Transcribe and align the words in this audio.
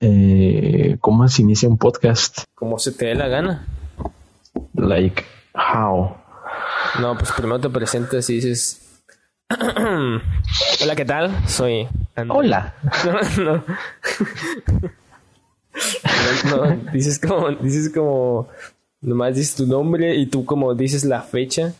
eh, 0.00 0.96
¿cómo 1.00 1.28
se 1.28 1.42
inicia 1.42 1.68
un 1.68 1.78
podcast? 1.78 2.44
Como 2.54 2.78
se 2.78 2.92
te 2.92 3.06
dé 3.06 3.14
la 3.14 3.28
gana. 3.28 3.66
Like, 4.74 5.24
how? 5.54 6.16
No, 7.00 7.16
pues 7.16 7.32
primero 7.32 7.60
te 7.60 7.70
presentas 7.70 8.28
y 8.30 8.34
dices... 8.34 8.82
Hola, 9.48 10.96
¿qué 10.96 11.04
tal? 11.04 11.48
Soy... 11.48 11.86
Hola. 12.28 12.74
No, 13.38 13.44
no. 13.44 13.64
No, 16.50 16.66
no, 16.66 16.92
dices 16.92 17.18
como, 17.18 17.50
dices 17.50 17.92
como, 17.92 18.48
nomás 19.02 19.34
dices 19.36 19.56
tu 19.56 19.66
nombre 19.66 20.14
y 20.14 20.26
tú 20.26 20.44
como 20.44 20.74
dices 20.74 21.04
la 21.04 21.20
fecha 21.20 21.74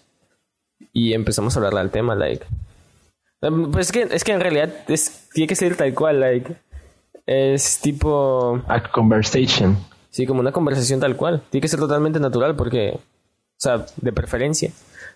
y 0.93 1.14
empezamos 1.14 1.57
a 1.57 1.61
hablar 1.61 1.75
del 1.75 1.91
tema, 1.91 2.14
like. 2.14 2.45
Um, 3.41 3.71
Pues 3.71 3.87
es 3.87 3.93
que, 3.93 4.03
es 4.14 4.25
que 4.25 4.33
en 4.33 4.41
realidad 4.41 4.71
es, 4.89 5.29
tiene 5.33 5.46
que 5.48 5.55
ser 5.57 5.77
tal 5.77 5.95
cual, 5.95 6.21
like. 6.21 6.57
Es 7.27 7.80
tipo, 7.80 8.62
A 8.68 8.82
conversation. 8.90 9.77
sí, 10.10 10.27
como 10.27 10.41
una 10.41 10.52
conversación 10.52 11.01
tal 11.01 11.16
cual. 11.16 11.42
Tiene 11.51 11.62
que 11.62 11.68
ser 11.68 11.80
totalmente 11.80 12.20
natural 12.20 12.55
porque, 12.56 12.92
o 12.95 13.01
sea, 13.59 13.84
de 13.96 14.12
preferencia, 14.12 14.70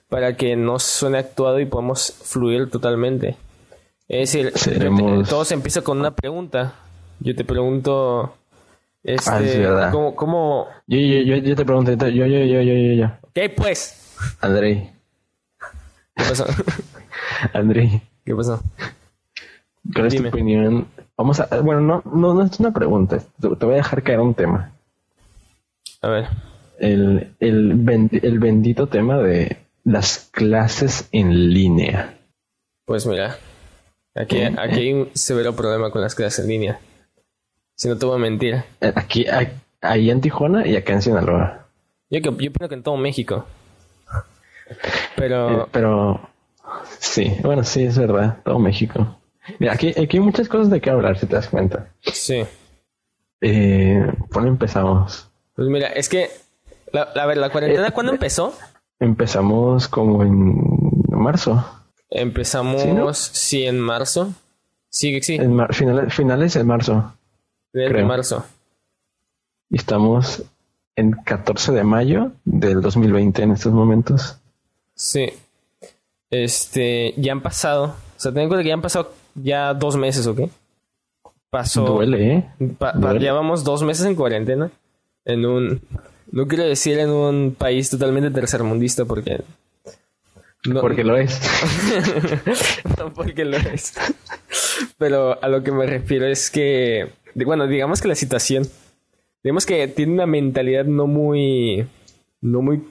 para 0.08 0.36
que 0.36 0.56
no 0.56 0.78
suene 0.80 1.18
actuado 1.18 1.60
y 1.60 1.66
podamos 1.66 2.12
fluir 2.24 2.68
totalmente. 2.70 3.36
Es 4.08 4.32
decir, 4.32 4.52
Seremos- 4.56 5.28
todo 5.28 5.44
se 5.44 5.54
empieza 5.54 5.82
con 5.82 6.00
una 6.00 6.10
pregunta. 6.10 6.74
Yo 7.20 7.36
te 7.36 7.44
pregunto, 7.44 8.34
este, 9.04 9.30
Ah, 9.30 9.40
es 9.40 9.56
verdad. 9.58 9.92
¿cómo, 9.92 10.16
cómo, 10.16 10.66
Yo, 10.88 10.98
yo, 10.98 11.20
yo, 11.22 11.36
yo 11.36 11.54
te 11.54 11.64
pregunto, 11.64 11.92
yo, 11.92 12.26
yo, 12.26 12.26
yo, 12.26 12.60
yo, 12.62 12.92
yo, 12.94 13.10
qué 13.32 13.50
pues? 13.50 14.16
Andrei, 14.40 14.90
¿Qué 16.16 16.24
pasó? 16.24 16.44
Andrei, 17.54 18.02
¿Qué 18.24 18.34
pasó? 18.34 18.60
¿cuál 19.94 20.06
es 20.08 20.12
Dime. 20.14 20.30
tu 20.30 20.36
opinión? 20.36 20.88
Vamos 21.20 21.38
a, 21.38 21.60
bueno, 21.60 21.82
no, 21.82 22.02
no, 22.10 22.32
no 22.32 22.42
es 22.42 22.58
una 22.60 22.72
pregunta, 22.72 23.18
te, 23.18 23.48
te 23.54 23.66
voy 23.66 23.74
a 23.74 23.82
dejar 23.84 24.02
caer 24.02 24.20
un 24.20 24.32
tema. 24.32 24.72
A 26.00 26.08
ver, 26.08 26.28
El, 26.78 27.34
el, 27.40 28.08
el 28.22 28.38
bendito 28.38 28.86
tema 28.86 29.18
de 29.18 29.58
las 29.84 30.30
clases 30.32 31.10
en 31.12 31.50
línea. 31.52 32.14
pues 32.86 33.04
mira, 33.06 33.36
aquí, 34.14 34.40
aquí 34.40 34.78
hay 34.80 34.92
un 34.94 35.10
severo 35.12 35.54
problema 35.54 35.90
con 35.90 36.00
las 36.00 36.14
clases 36.14 36.42
en 36.44 36.48
línea. 36.50 36.80
Si 37.76 37.86
no 37.88 37.98
te 37.98 38.06
voy 38.06 38.16
a 38.16 38.18
mentir. 38.18 38.62
Eh, 38.80 38.92
Aquí, 38.94 39.26
ahí 39.82 40.10
en 40.10 40.22
Tijuana 40.22 40.66
y 40.66 40.74
acá 40.76 40.94
en 40.94 41.02
Sinaloa. 41.02 41.66
Yo, 42.08 42.20
que, 42.22 42.30
yo 42.30 42.30
opino 42.50 42.68
que 42.68 42.74
en 42.76 42.82
todo 42.82 42.96
México. 42.96 43.44
Pero, 45.16 45.64
Eh, 45.64 45.66
pero 45.70 46.20
sí, 46.98 47.36
bueno, 47.42 47.62
sí, 47.62 47.84
es 47.84 47.98
verdad, 47.98 48.38
todo 48.42 48.58
México. 48.58 49.19
Mira, 49.58 49.72
aquí, 49.74 49.88
aquí 49.90 50.16
hay 50.16 50.20
muchas 50.22 50.48
cosas 50.48 50.70
de 50.70 50.80
qué 50.80 50.90
hablar, 50.90 51.18
si 51.18 51.26
te 51.26 51.34
das 51.36 51.48
cuenta. 51.48 51.88
sí. 52.02 52.42
Eh, 53.42 54.06
¿Cuándo 54.32 54.50
empezamos? 54.50 55.28
Pues 55.56 55.66
mira, 55.68 55.88
es 55.88 56.08
que, 56.10 56.28
la, 56.92 57.02
a 57.02 57.26
ver, 57.26 57.38
la 57.38 57.50
cuarentena, 57.50 57.88
Eh, 57.88 57.92
¿cuándo 57.92 58.12
empezó? 58.12 58.54
Empezamos 58.98 59.88
como 59.88 60.22
en 60.22 60.60
marzo. 61.08 61.64
Empezamos, 62.10 62.82
¿Sí, 62.82 62.92
no? 62.92 63.14
sí, 63.14 63.64
en 63.64 63.80
marzo. 63.80 64.32
Sí, 64.90 65.22
sí, 65.22 65.36
En 65.36 65.54
mar- 65.54 65.74
finales, 65.74 66.12
finales 66.12 66.52
de 66.54 66.64
marzo. 66.64 67.14
creo. 67.72 68.06
marzo. 68.06 68.44
Y 69.70 69.76
estamos 69.78 70.42
en 70.96 71.12
14 71.12 71.72
de 71.72 71.84
mayo 71.84 72.32
del 72.44 72.82
2020 72.82 73.42
en 73.42 73.52
estos 73.52 73.72
momentos. 73.72 74.36
Sí. 74.94 75.30
Este, 76.30 77.14
ya 77.16 77.32
han 77.32 77.40
pasado, 77.40 77.84
o 77.84 78.20
sea, 78.20 78.32
ten 78.32 78.42
en 78.42 78.48
cuenta 78.48 78.62
que 78.62 78.68
ya 78.68 78.74
han 78.74 78.82
pasado 78.82 79.12
ya 79.42 79.74
dos 79.74 79.96
meses, 79.96 80.26
¿ok? 80.26 80.40
Pasó. 81.50 81.84
Duele, 81.84 82.32
¿eh? 82.34 82.50
Pa- 82.78 82.92
Duele. 82.92 83.20
llevamos 83.20 83.64
dos 83.64 83.82
meses 83.82 84.06
en 84.06 84.14
cuarentena. 84.14 84.70
En 85.24 85.44
un. 85.44 85.80
No 86.32 86.46
quiero 86.46 86.64
decir 86.64 86.98
en 86.98 87.10
un 87.10 87.54
país 87.58 87.90
totalmente 87.90 88.30
tercermundista 88.30 89.04
porque. 89.04 89.42
No, 90.66 90.80
Porque 90.82 91.04
lo 91.04 91.16
es. 91.16 91.40
no 92.98 93.12
porque 93.14 93.44
lo 93.44 93.56
es. 93.56 93.94
Pero 94.98 95.42
a 95.42 95.48
lo 95.48 95.62
que 95.62 95.72
me 95.72 95.86
refiero 95.86 96.26
es 96.26 96.50
que. 96.50 97.10
Bueno, 97.34 97.66
digamos 97.66 98.00
que 98.00 98.08
la 98.08 98.14
situación. 98.14 98.68
Digamos 99.42 99.64
que 99.66 99.88
tiene 99.88 100.12
una 100.12 100.26
mentalidad 100.26 100.84
no 100.84 101.06
muy. 101.06 101.86
No 102.42 102.60
muy. 102.62 102.82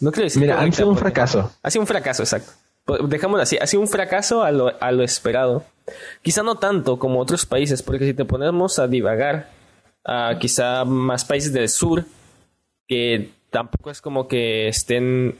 No 0.00 0.10
quiero 0.12 0.24
decir. 0.24 0.42
Mira, 0.42 0.56
correcta, 0.56 0.76
sido 0.76 0.88
un 0.90 0.96
fracaso. 0.98 1.52
ha 1.62 1.70
sido 1.70 1.80
un 1.82 1.86
fracaso, 1.86 2.22
exacto. 2.22 2.52
Dejémoslo 3.08 3.42
así. 3.42 3.56
Ha 3.60 3.66
sido 3.66 3.80
un 3.80 3.88
fracaso 3.88 4.42
a 4.42 4.50
lo, 4.50 4.72
a 4.80 4.92
lo 4.92 5.02
esperado. 5.02 5.64
Quizá 6.22 6.42
no 6.42 6.56
tanto 6.56 6.98
como 6.98 7.20
otros 7.20 7.46
países, 7.46 7.82
porque 7.82 8.06
si 8.06 8.14
te 8.14 8.24
ponemos 8.24 8.78
a 8.78 8.88
divagar, 8.88 9.50
a 10.04 10.36
quizá 10.40 10.84
más 10.84 11.24
países 11.24 11.52
del 11.52 11.68
sur, 11.68 12.04
que 12.88 13.30
tampoco 13.50 13.90
es 13.90 14.00
como 14.00 14.28
que 14.28 14.68
estén 14.68 15.38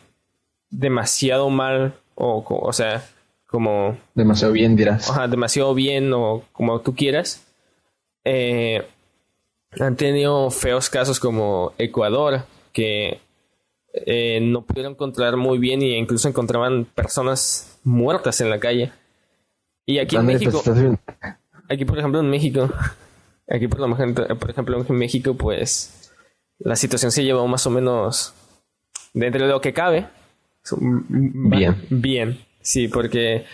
demasiado 0.70 1.50
mal, 1.50 1.94
o, 2.14 2.44
o 2.48 2.72
sea, 2.72 3.04
como 3.46 3.96
Demasiado 4.14 4.52
bien, 4.52 4.76
dirás. 4.76 5.10
ajá, 5.10 5.28
demasiado 5.28 5.74
bien 5.74 6.12
o 6.12 6.42
como 6.52 6.80
tú 6.80 6.94
quieras. 6.94 7.44
Eh, 8.24 8.84
han 9.78 9.96
tenido 9.96 10.50
feos 10.50 10.90
casos 10.90 11.20
como 11.20 11.72
Ecuador, 11.78 12.44
que 12.72 13.20
eh, 13.92 14.40
no 14.42 14.62
pudieron 14.62 14.94
controlar 14.94 15.36
muy 15.36 15.58
bien 15.58 15.82
e 15.82 15.96
incluso 15.98 16.28
encontraban 16.28 16.84
personas 16.86 17.78
muertas 17.84 18.40
en 18.40 18.50
la 18.50 18.58
calle. 18.58 18.92
Y 19.86 19.98
aquí 20.00 20.16
en 20.16 20.26
México, 20.26 20.62
aquí 21.68 21.84
por 21.84 21.98
ejemplo 21.98 22.20
en 22.20 22.28
México, 22.28 22.68
aquí 23.48 23.68
por, 23.68 23.80
lo 23.80 23.96
por 24.36 24.50
ejemplo 24.50 24.84
en 24.86 24.96
México, 24.96 25.34
pues 25.34 26.12
la 26.58 26.74
situación 26.74 27.12
se 27.12 27.22
llevó 27.22 27.46
más 27.46 27.66
o 27.66 27.70
menos 27.70 28.34
dentro 29.14 29.46
de 29.46 29.52
lo 29.52 29.60
que 29.60 29.72
cabe. 29.72 30.08
Bien. 30.80 31.86
Bien, 31.88 32.38
sí, 32.60 32.88
porque 32.88 33.46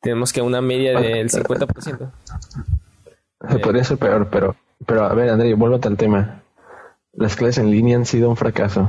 tenemos 0.00 0.32
que 0.32 0.42
una 0.42 0.60
media 0.60 0.98
del 1.00 1.28
50%. 1.28 2.12
Se 3.50 3.58
podría 3.58 3.82
ser 3.82 3.98
peor, 3.98 4.28
pero, 4.30 4.54
pero 4.86 5.04
a 5.04 5.14
ver, 5.14 5.30
André, 5.30 5.54
vuélvete 5.54 5.88
al 5.88 5.96
tema. 5.96 6.42
Las 7.12 7.34
clases 7.34 7.58
en 7.58 7.70
línea 7.70 7.96
han 7.96 8.06
sido 8.06 8.30
un 8.30 8.36
fracaso. 8.36 8.88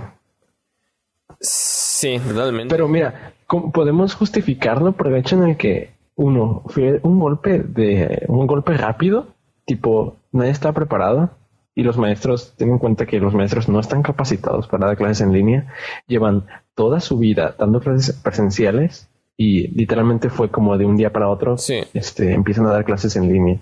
Sí, 1.40 2.20
totalmente. 2.20 2.74
Pero 2.74 2.88
mira, 2.88 3.34
¿cómo 3.48 3.72
podemos 3.72 4.14
justificarlo 4.14 4.92
por 4.92 5.08
el 5.08 5.16
hecho 5.16 5.36
en 5.36 5.50
el 5.50 5.58
que 5.58 5.93
uno 6.16 6.64
fue 6.68 7.00
un 7.04 7.20
golpe 7.20 7.60
de 7.60 8.26
un 8.28 8.48
golpe 8.48 8.78
rápido, 8.78 9.28
tipo 9.66 10.18
nadie 10.32 10.52
está 10.52 10.72
preparado 10.74 11.32
y 11.76 11.84
los 11.84 11.98
maestros 11.98 12.54
tienen 12.56 12.76
en 12.76 12.80
cuenta 12.80 13.06
que 13.06 13.20
los 13.20 13.34
maestros 13.34 13.68
no 13.70 13.80
están 13.80 14.04
capacitados 14.04 14.68
para 14.68 14.88
dar 14.88 14.98
clases 14.98 15.22
en 15.22 15.34
línea, 15.34 15.74
llevan 16.08 16.46
toda 16.76 17.00
su 17.00 17.18
vida 17.18 17.56
dando 17.58 17.80
clases 17.80 18.16
presenciales 18.16 19.10
y 19.38 19.68
literalmente 19.70 20.30
fue 20.30 20.50
como 20.50 20.78
de 20.78 20.86
un 20.86 20.96
día 20.96 21.12
para 21.12 21.30
otro, 21.30 21.58
Sí. 21.58 21.82
este, 21.94 22.34
empiezan 22.34 22.68
a 22.68 22.72
dar 22.72 22.86
clases 22.86 23.16
en 23.16 23.32
línea. 23.32 23.60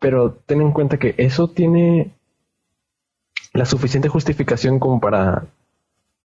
Pero 0.00 0.32
ten 0.32 0.60
en 0.60 0.72
cuenta 0.72 0.98
que 0.98 1.14
eso 1.18 1.48
tiene 1.48 2.10
la 3.52 3.64
suficiente 3.66 4.08
justificación 4.08 4.78
como 4.78 5.00
para 5.00 5.46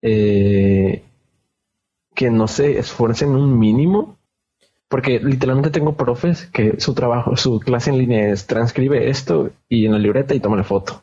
eh, 0.03 1.03
que 2.13 2.29
no 2.29 2.47
se 2.47 2.77
esfuercen 2.79 3.29
un 3.29 3.57
mínimo. 3.57 4.17
Porque 4.91 5.19
literalmente 5.19 5.69
tengo 5.71 5.95
profes 5.95 6.47
que 6.53 6.75
su 6.79 6.93
trabajo, 6.93 7.35
su 7.37 7.59
clase 7.61 7.89
en 7.89 7.97
línea 7.97 8.27
es 8.29 8.45
transcribe 8.45 9.09
esto 9.09 9.49
y 9.69 9.85
en 9.85 9.93
la 9.93 9.97
libreta 9.97 10.35
y 10.35 10.39
toma 10.41 10.57
la 10.57 10.63
foto. 10.65 11.01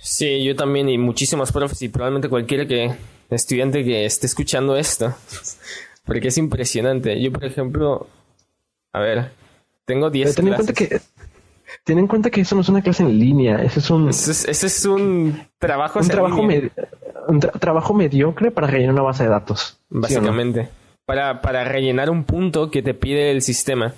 Sí, 0.00 0.44
yo 0.44 0.54
también 0.54 0.88
y 0.88 0.96
muchísimos 0.98 1.50
profes 1.52 1.82
y 1.82 1.88
probablemente 1.88 2.28
cualquiera 2.28 2.66
que 2.66 2.92
estudiante 3.28 3.84
que 3.84 4.04
esté 4.06 4.26
escuchando 4.28 4.76
esto, 4.76 5.12
porque 6.06 6.28
es 6.28 6.38
impresionante. 6.38 7.20
Yo, 7.20 7.32
por 7.32 7.44
ejemplo, 7.44 8.06
a 8.92 9.00
ver, 9.00 9.32
tengo 9.84 10.10
10 10.10 10.28
Pero 10.28 10.36
ten 10.36 10.46
en 10.48 10.54
cuenta 10.54 10.72
clases. 10.72 11.02
que 11.02 11.78
ten 11.84 11.98
en 11.98 12.06
cuenta 12.06 12.30
que 12.30 12.40
eso 12.42 12.54
no 12.54 12.60
es 12.60 12.68
una 12.68 12.82
clase 12.82 13.02
en 13.02 13.18
línea, 13.18 13.56
eso 13.64 13.80
es 13.80 13.90
un, 13.90 14.08
Eso 14.10 14.30
es, 14.30 14.44
eso 14.46 14.66
es 14.68 14.84
un 14.84 15.42
trabajo, 15.58 15.98
un 15.98 16.08
trabajo 16.08 16.40
línea, 16.46 16.60
med- 16.60 16.70
un 17.26 17.40
tra- 17.40 17.58
trabajo 17.58 17.92
mediocre 17.94 18.52
para 18.52 18.68
rellenar 18.68 18.94
una 18.94 19.02
base 19.02 19.24
de 19.24 19.28
datos. 19.30 19.76
¿sí 20.06 20.14
o 20.14 20.20
no? 20.20 20.32
Para, 21.08 21.40
para 21.40 21.64
rellenar 21.64 22.10
un 22.10 22.24
punto 22.24 22.70
que 22.70 22.82
te 22.82 22.92
pide 22.92 23.30
el 23.30 23.40
sistema. 23.40 23.94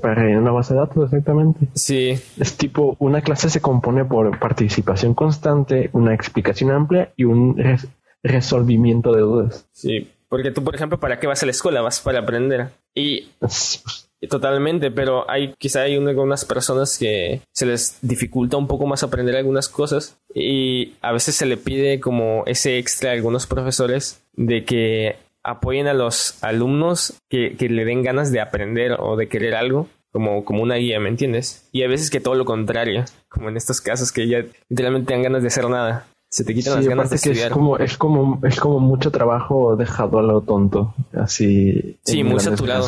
Para 0.00 0.14
rellenar 0.14 0.42
una 0.42 0.52
base 0.52 0.72
de 0.72 0.78
datos, 0.80 1.04
exactamente. 1.06 1.66
Sí, 1.74 2.10
Es 2.38 2.56
tipo, 2.56 2.94
una 3.00 3.22
clase 3.22 3.50
se 3.50 3.60
compone 3.60 4.04
por 4.04 4.38
participación 4.38 5.14
constante, 5.14 5.90
una 5.92 6.14
explicación 6.14 6.70
amplia 6.70 7.12
y 7.16 7.24
un 7.24 7.56
res- 7.58 7.88
resolvimiento 8.22 9.12
de 9.12 9.20
dudas. 9.22 9.66
sí, 9.72 10.08
porque 10.28 10.50
tú, 10.52 10.62
por 10.62 10.74
ejemplo, 10.76 11.00
¿para 11.00 11.18
qué 11.18 11.26
vas 11.26 11.42
a 11.42 11.46
la 11.46 11.50
escuela? 11.52 11.80
Vas 11.80 12.00
para 12.00 12.20
aprender. 12.20 12.68
Y 12.94 13.30
Es- 13.40 13.82
Totalmente, 14.28 14.90
pero 14.90 15.28
hay 15.30 15.54
quizá 15.58 15.82
hay 15.82 15.96
un- 15.96 16.08
algunas 16.08 16.44
personas 16.44 16.98
que 16.98 17.40
se 17.52 17.66
les 17.66 17.98
dificulta 18.02 18.56
un 18.56 18.66
poco 18.66 18.84
más 18.86 19.02
aprender 19.04 19.36
algunas 19.36 19.68
cosas 19.68 20.18
y 20.34 20.94
a 21.02 21.12
veces 21.12 21.36
se 21.36 21.46
le 21.46 21.56
pide 21.56 22.00
como 22.00 22.42
ese 22.46 22.78
extra 22.78 23.10
a 23.10 23.12
algunos 23.14 23.46
profesores 23.46 24.20
de 24.34 24.64
que 24.64 25.16
apoyen 25.50 25.86
a 25.86 25.94
los 25.94 26.42
alumnos 26.42 27.14
que, 27.28 27.56
que 27.56 27.68
le 27.68 27.84
den 27.84 28.02
ganas 28.02 28.32
de 28.32 28.40
aprender 28.40 28.96
o 28.98 29.16
de 29.16 29.28
querer 29.28 29.54
algo, 29.54 29.88
como, 30.12 30.44
como 30.44 30.62
una 30.62 30.76
guía, 30.76 31.00
¿me 31.00 31.08
entiendes? 31.08 31.68
Y 31.72 31.82
a 31.82 31.88
veces 31.88 32.10
que 32.10 32.20
todo 32.20 32.34
lo 32.34 32.44
contrario, 32.44 33.04
como 33.28 33.48
en 33.48 33.56
estos 33.56 33.80
casos 33.80 34.12
que 34.12 34.26
ya 34.26 34.44
literalmente 34.68 35.12
dan 35.12 35.22
ganas 35.22 35.42
de 35.42 35.48
hacer 35.48 35.68
nada. 35.68 36.06
Se 36.30 36.44
te 36.44 36.54
quitan 36.54 36.74
las 36.74 36.86
ganas 36.86 37.10
de 37.10 37.16
estudiar. 37.16 37.46
Es 37.46 37.52
como, 37.52 37.78
es 37.78 37.96
como, 37.96 38.40
es 38.46 38.60
como 38.60 38.80
mucho 38.80 39.10
trabajo 39.10 39.76
dejado 39.76 40.18
a 40.18 40.22
lo 40.22 40.42
tonto. 40.42 40.94
Así. 41.14 41.98
Sí, 42.04 42.22
muy 42.22 42.38
saturado. 42.40 42.86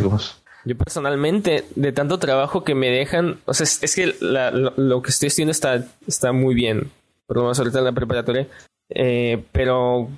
Yo 0.67 0.77
personalmente, 0.77 1.65
de 1.75 1.93
tanto 1.93 2.19
trabajo 2.19 2.65
que 2.65 2.75
me 2.75 2.91
dejan, 2.91 3.39
o 3.47 3.55
sea, 3.55 3.65
es, 3.65 3.95
que 3.95 4.15
lo, 4.21 5.03
que 5.03 5.09
estoy 5.09 5.29
estudiando 5.29 5.53
está, 5.53 5.87
está 6.07 6.33
muy 6.33 6.55
bien, 6.55 6.91
por 7.27 7.39
lo 7.39 7.45
menos 7.45 7.59
ahorita 7.59 7.79
en 7.79 7.85
la 7.87 7.93
preparatoria, 7.93 8.47
eh, 8.91 9.43
pero 9.53 10.11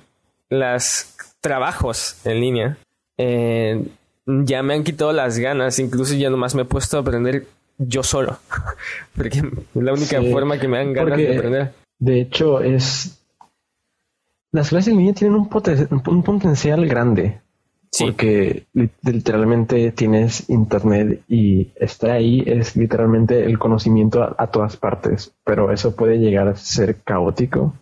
los 0.49 1.12
trabajos 1.43 2.25
en 2.25 2.39
línea 2.39 2.77
eh, 3.17 3.85
ya 4.25 4.63
me 4.63 4.73
han 4.73 4.83
quitado 4.83 5.11
las 5.11 5.37
ganas, 5.37 5.77
incluso 5.79 6.15
ya 6.15 6.29
nomás 6.29 6.55
me 6.55 6.61
he 6.61 6.65
puesto 6.65 6.97
a 6.97 7.01
aprender 7.01 7.45
yo 7.77 8.01
solo, 8.03 8.37
porque 9.15 9.39
es 9.39 9.83
la 9.83 9.93
única 9.93 10.21
forma 10.21 10.57
que 10.57 10.67
me 10.67 10.77
dan 10.77 10.93
ganas 10.93 11.17
de 11.17 11.35
aprender. 11.35 11.73
De 11.99 12.21
hecho, 12.21 12.61
es... 12.61 13.19
Las 14.51 14.69
clases 14.69 14.93
en 14.93 14.99
línea 14.99 15.13
tienen 15.13 15.35
un, 15.35 15.49
un 16.07 16.23
potencial 16.23 16.85
grande 16.87 17.41
porque 17.99 18.65
literalmente 19.03 19.91
tienes 19.91 20.49
internet 20.49 21.21
y 21.27 21.71
estar 21.75 22.11
ahí 22.11 22.43
es 22.45 22.75
literalmente 22.75 23.45
el 23.45 23.59
conocimiento 23.59 24.23
a, 24.37 24.47
todas 24.47 24.77
partes, 24.77 25.33
pero 25.43 25.71
eso 25.71 25.95
puede 25.95 26.17
llegar 26.17 26.47
a 26.47 26.55
ser 26.55 26.97
caótico 27.03 27.73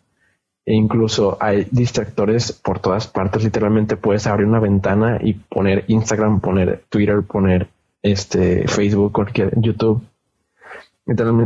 e 0.65 0.73
incluso 0.73 1.37
hay 1.39 1.67
distractores 1.71 2.51
por 2.51 2.79
todas 2.79 3.07
partes. 3.07 3.43
Literalmente 3.43 3.97
puedes 3.97 4.27
abrir 4.27 4.47
una 4.47 4.59
ventana 4.59 5.19
y 5.21 5.33
poner 5.33 5.85
Instagram, 5.87 6.39
poner 6.39 6.83
Twitter, 6.89 7.21
poner 7.23 7.67
este 8.01 8.67
Facebook, 8.67 9.11
cualquier 9.11 9.59
YouTube 9.59 10.03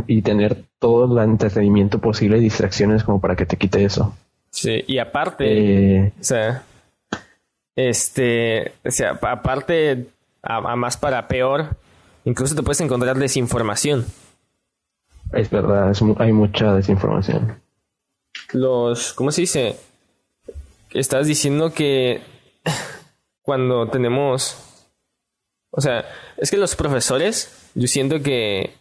y 0.06 0.22
tener 0.22 0.64
todo 0.78 1.20
el 1.20 1.30
entretenimiento 1.30 1.98
posible 1.98 2.38
y 2.38 2.42
distracciones 2.42 3.04
como 3.04 3.20
para 3.20 3.36
que 3.36 3.46
te 3.46 3.56
quite 3.56 3.84
eso. 3.84 4.14
Sí, 4.50 4.84
y 4.86 4.98
aparte, 4.98 5.44
eh, 6.04 6.12
o 6.20 6.24
sea, 6.24 6.62
este, 7.74 8.72
o 8.84 8.90
sea, 8.90 9.18
aparte, 9.20 10.06
a, 10.42 10.76
más 10.76 10.96
para 10.96 11.26
peor, 11.28 11.76
incluso 12.24 12.54
te 12.54 12.62
puedes 12.62 12.80
encontrar 12.80 13.18
desinformación. 13.18 14.06
Es 15.32 15.50
verdad, 15.50 15.92
hay 16.18 16.32
mucha 16.32 16.74
desinformación. 16.74 17.56
Los, 18.52 19.12
¿cómo 19.12 19.32
se 19.32 19.42
dice? 19.42 19.76
Estás 20.90 21.26
diciendo 21.26 21.72
que 21.72 22.22
cuando 23.42 23.88
tenemos, 23.88 24.56
o 25.70 25.80
sea, 25.80 26.08
es 26.36 26.50
que 26.50 26.56
los 26.56 26.76
profesores, 26.76 27.70
yo 27.74 27.88
siento 27.88 28.22
que, 28.22 28.74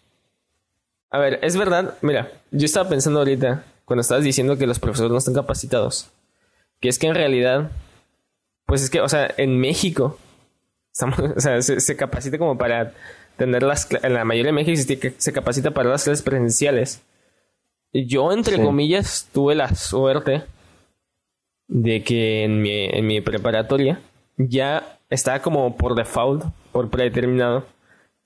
a 1.09 1.19
ver, 1.19 1.39
es 1.41 1.57
verdad, 1.57 1.97
mira, 2.01 2.31
yo 2.51 2.65
estaba 2.65 2.89
pensando 2.89 3.19
ahorita, 3.19 3.63
cuando 3.85 4.01
estabas 4.01 4.23
diciendo 4.23 4.57
que 4.57 4.67
los 4.67 4.79
profesores 4.79 5.11
no 5.11 5.17
están 5.17 5.33
capacitados, 5.33 6.09
que 6.79 6.89
es 6.89 6.99
que 6.99 7.07
en 7.07 7.15
realidad 7.15 7.71
pues 8.65 8.81
es 8.81 8.89
que, 8.89 9.01
o 9.01 9.09
sea, 9.09 9.33
en 9.37 9.59
México, 9.59 10.17
se, 11.37 11.95
capacita 11.95 12.37
como 12.37 12.57
para 12.57 12.93
tener 13.37 13.63
las 13.63 13.87
en 13.91 14.13
la 14.13 14.23
mayoría 14.23 14.51
de 14.51 14.53
México 14.53 14.81
se 15.17 15.33
capacita 15.33 15.71
para 15.71 15.89
las 15.89 16.03
clases 16.03 16.23
presenciales. 16.23 17.01
Yo, 18.03 18.33
entre 18.33 18.61
comillas, 18.61 19.29
tuve 19.31 19.55
la 19.55 19.73
suerte 19.73 20.43
de 21.67 22.03
que 22.03 22.43
en 22.43 22.61
mi, 22.61 22.85
en 22.85 23.07
mi 23.07 23.21
preparatoria 23.21 24.01
ya 24.37 24.99
estaba 25.09 25.39
como 25.39 25.77
por 25.77 25.95
default, 25.95 26.43
por 26.73 26.89
predeterminado, 26.89 27.65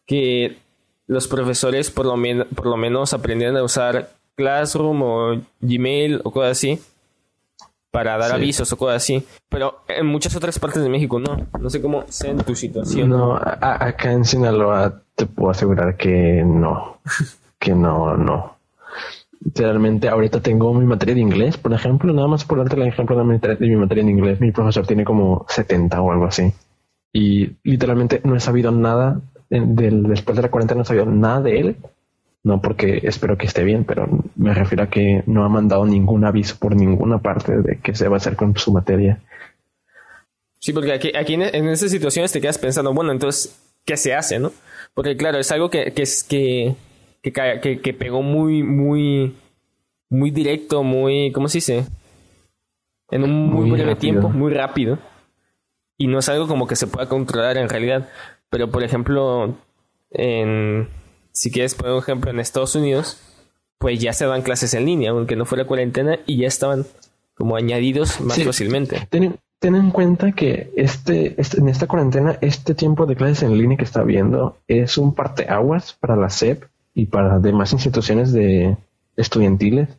que 0.08 0.58
los 1.06 1.28
profesores 1.28 1.92
por 1.92 2.06
lo, 2.06 2.16
por 2.56 2.66
lo 2.66 2.78
menos 2.78 3.14
aprendieran 3.14 3.58
a 3.58 3.64
usar 3.64 4.10
Classroom 4.36 5.02
o 5.04 5.42
Gmail 5.62 6.22
o 6.24 6.32
cosas 6.32 6.52
así 6.52 6.80
para 7.92 8.18
dar 8.18 8.32
avisos 8.32 8.72
o 8.74 8.78
cosas 8.78 8.98
así. 8.98 9.26
Pero 9.50 9.84
en 9.88 10.08
muchas 10.08 10.36
otras 10.36 10.58
partes 10.58 10.82
de 10.82 10.90
México 10.90 11.20
no. 11.20 11.48
No 11.60 11.70
sé 11.70 11.82
cómo 11.82 12.06
sea 12.08 12.32
en 12.32 12.38
tu 12.40 12.56
situación. 12.56 13.10
No, 13.10 13.36
acá 13.36 14.12
en 14.12 14.26
Sinaloa 14.26 15.04
te 15.16 15.26
puedo 15.28 15.52
asegurar 15.52 15.96
que 15.96 16.44
no. 16.44 17.00
que 17.60 17.76
no, 17.76 18.18
no. 18.18 18.59
Realmente 19.42 20.10
ahorita 20.10 20.42
tengo 20.42 20.74
mi 20.74 20.86
materia 20.86 21.16
de 21.16 21.22
inglés, 21.22 21.58
por 21.58 21.74
ejemplo, 21.74 22.14
nada 22.14 22.28
más 22.28 22.44
por 22.44 22.58
darte 22.58 22.76
el 22.76 22.88
ejemplo 22.88 23.18
de 23.18 23.24
mi, 23.24 23.76
materia 23.76 24.04
de 24.04 24.12
inglés, 24.12 24.42
mi 24.42 24.52
profesor 24.52 24.86
tiene 24.86 25.06
como 25.06 25.46
70 25.48 26.02
o 26.02 26.12
algo 26.12 26.26
así. 26.26 26.54
Y 27.14 27.52
literalmente 27.64 28.22
no 28.24 28.36
he 28.36 28.40
sabido 28.40 28.72
nada, 28.72 29.22
del, 29.50 30.04
después 30.04 30.36
de 30.36 30.42
la 30.44 30.52
cuarentena 30.52 30.80
no 30.80 30.84
he 30.84 30.86
sabido 30.86 31.06
nada 31.06 31.42
de 31.42 31.60
él 31.60 31.78
no 32.44 32.62
porque 32.62 33.02
espero 33.04 33.38
que 33.38 33.46
esté 33.46 33.64
bien, 33.64 33.84
pero 33.84 34.08
me 34.36 34.54
refiero 34.54 34.84
a 34.84 34.90
que 34.90 35.24
no 35.26 35.44
ha 35.44 35.50
mandado 35.50 35.86
ningún 35.86 36.24
aviso 36.24 36.58
por 36.58 36.76
ninguna 36.76 37.20
parte 37.20 37.58
de 37.58 37.80
qué 37.80 37.94
se 37.94 38.08
va 38.08 38.16
a 38.16 38.18
hacer 38.18 38.36
con 38.36 38.56
su 38.58 38.72
materia. 38.72 39.22
Sí, 40.60 40.74
porque 40.74 40.94
aquí, 40.94 41.12
aquí 41.16 41.34
en, 41.34 41.42
esas 41.70 41.92
situaciones 41.92 42.32
te 42.32 42.42
quedas 42.42 42.58
pensando, 42.58 42.94
bueno, 42.94 43.12
entonces, 43.12 43.60
¿qué 43.86 43.98
se 43.98 44.14
hace, 44.14 44.40
no? 44.40 44.52
Porque 44.94 45.16
claro, 45.18 45.38
es 45.38 45.52
algo 45.52 45.70
que, 45.70 45.92
que, 45.92 46.02
es, 46.02 46.24
que, 46.24 46.76
que, 47.22 47.80
que 47.82 47.94
pegó 47.94 48.22
muy, 48.22 48.64
muy, 48.64 49.36
muy 50.10 50.32
directo, 50.32 50.84
muy, 50.84 51.32
¿cómo 51.32 51.48
se 51.48 51.60
dice? 51.60 51.86
En 53.12 53.24
un 53.24 53.48
muy, 53.48 53.72
breve 53.72 53.96
tiempo, 53.96 54.30
muy 54.30 54.54
rápido. 54.54 55.00
Y 55.98 56.08
no 56.08 56.20
es 56.20 56.30
algo 56.30 56.48
como 56.48 56.68
que 56.68 56.76
se 56.76 56.88
pueda 56.88 57.10
controlar 57.10 57.58
en 57.58 57.70
realidad. 57.70 58.10
Pero, 58.50 58.72
por 58.72 58.84
ejemplo, 58.84 59.56
en, 60.12 60.88
si 61.32 61.52
quieres 61.52 61.76
poner 61.76 61.94
un 61.94 62.00
ejemplo, 62.00 62.32
en 62.32 62.40
Estados 62.40 62.76
Unidos, 62.76 63.22
pues 63.78 64.00
ya 64.00 64.14
se 64.14 64.26
dan 64.26 64.42
clases 64.42 64.74
en 64.74 64.86
línea, 64.86 65.12
aunque 65.12 65.36
no 65.36 65.46
fuera 65.46 65.66
cuarentena, 65.66 66.20
y 66.26 66.38
ya 66.38 66.48
estaban 66.48 66.86
como 67.36 67.56
añadidos 67.56 68.22
más 68.22 68.44
fácilmente. 68.44 69.08
Ten, 69.10 69.76
en 69.76 69.92
cuenta 69.92 70.32
que 70.32 70.72
este, 70.78 71.40
este, 71.40 71.60
en 71.60 71.68
esta 71.68 71.88
cuarentena, 71.88 72.38
este 72.40 72.74
tiempo 72.76 73.06
de 73.06 73.16
clases 73.16 73.44
en 73.44 73.58
línea 73.58 73.78
que 73.78 73.84
está 73.84 74.04
viendo 74.04 74.58
es 74.68 74.98
un 74.98 75.14
parteaguas 75.14 75.94
para 76.00 76.16
la 76.16 76.30
SEP 76.30 76.64
y 76.94 77.06
para 77.06 77.40
demás 77.40 77.74
instituciones 77.74 78.32
de 78.32 78.78
estudiantiles. 79.16 79.90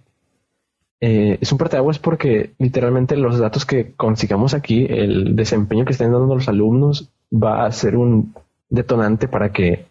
Eh, 1.00 1.38
es 1.40 1.50
un 1.50 1.58
parteaguas 1.58 1.98
porque 1.98 2.52
literalmente 2.58 3.16
los 3.16 3.38
datos 3.38 3.64
que 3.64 3.92
consigamos 3.92 4.52
aquí, 4.52 4.86
el 4.88 5.34
desempeño 5.34 5.84
que 5.84 5.92
estén 5.92 6.12
dando 6.12 6.34
los 6.34 6.48
alumnos, 6.48 7.10
va 7.32 7.64
a 7.64 7.72
ser 7.72 7.96
un 7.96 8.34
detonante 8.68 9.28
para 9.28 9.52
que 9.52 9.86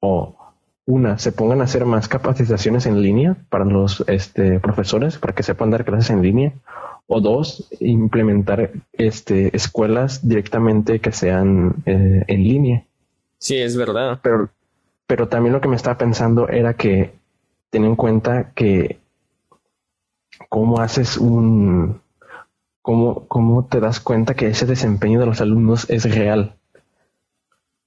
o 0.00 0.34
una, 0.86 1.18
se 1.18 1.32
pongan 1.32 1.60
a 1.60 1.64
hacer 1.64 1.84
más 1.84 2.08
capacitaciones 2.08 2.86
en 2.86 3.02
línea 3.02 3.36
para 3.48 3.64
los 3.64 4.02
este, 4.08 4.58
profesores, 4.60 5.18
para 5.18 5.34
que 5.34 5.42
sepan 5.42 5.70
dar 5.70 5.84
clases 5.84 6.10
en 6.10 6.22
línea. 6.22 6.52
O 7.06 7.20
dos, 7.20 7.68
implementar 7.80 8.70
este, 8.92 9.54
escuelas 9.56 10.26
directamente 10.26 11.00
que 11.00 11.12
sean 11.12 11.74
eh, 11.84 12.24
en 12.26 12.42
línea. 12.44 12.84
Sí, 13.38 13.56
es 13.56 13.76
verdad. 13.76 14.20
Pero, 14.22 14.50
pero 15.10 15.26
también 15.26 15.52
lo 15.52 15.60
que 15.60 15.66
me 15.66 15.74
estaba 15.74 15.98
pensando 15.98 16.48
era 16.48 16.74
que 16.74 17.12
ten 17.70 17.84
en 17.84 17.96
cuenta 17.96 18.52
que 18.54 19.00
cómo 20.48 20.78
haces 20.78 21.16
un... 21.16 22.00
Cómo, 22.80 23.26
cómo 23.26 23.64
te 23.64 23.80
das 23.80 23.98
cuenta 23.98 24.34
que 24.34 24.46
ese 24.46 24.66
desempeño 24.66 25.18
de 25.18 25.26
los 25.26 25.40
alumnos 25.40 25.90
es 25.90 26.14
real. 26.14 26.54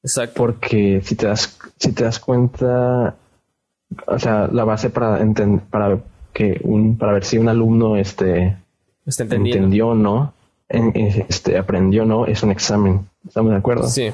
Exacto. 0.04 0.34
Porque 0.36 1.00
si 1.02 1.16
te 1.16 1.28
das, 1.28 1.58
si 1.78 1.94
te 1.94 2.04
das 2.04 2.20
cuenta, 2.20 3.16
o 4.06 4.20
sea, 4.20 4.50
la 4.52 4.66
base 4.66 4.90
para 4.90 5.18
para 5.70 6.00
que 6.34 6.60
un, 6.62 6.98
para 6.98 7.14
ver 7.14 7.24
si 7.24 7.38
un 7.38 7.48
alumno 7.48 7.96
este 7.96 8.58
entendió 9.06 9.90
o 9.90 9.96
no, 9.96 10.34
este 10.68 11.58
aprendió 11.58 12.04
o 12.04 12.06
no, 12.06 12.26
es 12.26 12.44
un 12.44 12.52
examen. 12.52 13.08
¿Estamos 13.26 13.52
de 13.54 13.58
acuerdo? 13.58 13.88
Sí. 13.88 14.12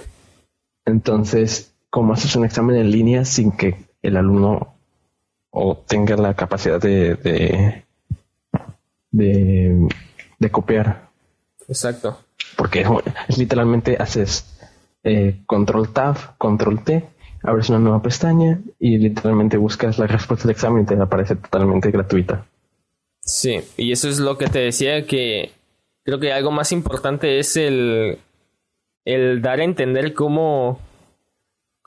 Entonces, 0.86 1.74
¿cómo 1.90 2.14
haces 2.14 2.36
un 2.36 2.46
examen 2.46 2.76
en 2.76 2.92
línea 2.92 3.26
sin 3.26 3.52
que 3.52 3.76
el 4.02 4.18
alumno 4.18 4.76
o 5.52 5.78
tenga 5.78 6.16
la 6.16 6.36
capacidad 6.36 6.80
de, 6.80 7.16
de, 7.16 7.86
de, 9.12 9.88
de 10.40 10.52
copiar? 10.52 11.10
Exacto. 11.68 12.20
Porque 12.56 12.86
es 13.28 13.38
literalmente 13.38 13.98
haces 14.00 14.46
eh, 15.04 15.42
control 15.46 15.94
Tab, 15.94 16.38
Control 16.38 16.84
T, 16.84 17.08
abres 17.44 17.70
una 17.70 17.80
nueva 17.80 18.02
pestaña 18.02 18.60
y 18.80 18.98
literalmente 18.98 19.58
buscas 19.58 19.98
la 19.98 20.08
respuesta 20.08 20.44
del 20.44 20.56
examen 20.56 20.84
y 20.84 20.86
te 20.86 20.96
aparece 20.96 21.36
totalmente 21.36 21.92
gratuita. 21.92 22.46
Sí, 23.22 23.62
y 23.78 23.92
eso 23.92 24.10
es 24.10 24.20
lo 24.20 24.38
que 24.38 24.48
te 24.48 24.60
decía 24.60 25.06
que 25.06 25.52
creo 26.04 26.20
que 26.20 26.34
algo 26.34 26.52
más 26.52 26.72
importante 26.72 27.40
es 27.40 27.56
el, 27.56 28.18
el 29.06 29.42
dar 29.42 29.60
a 29.60 29.64
entender 29.64 30.14
cómo, 30.14 30.80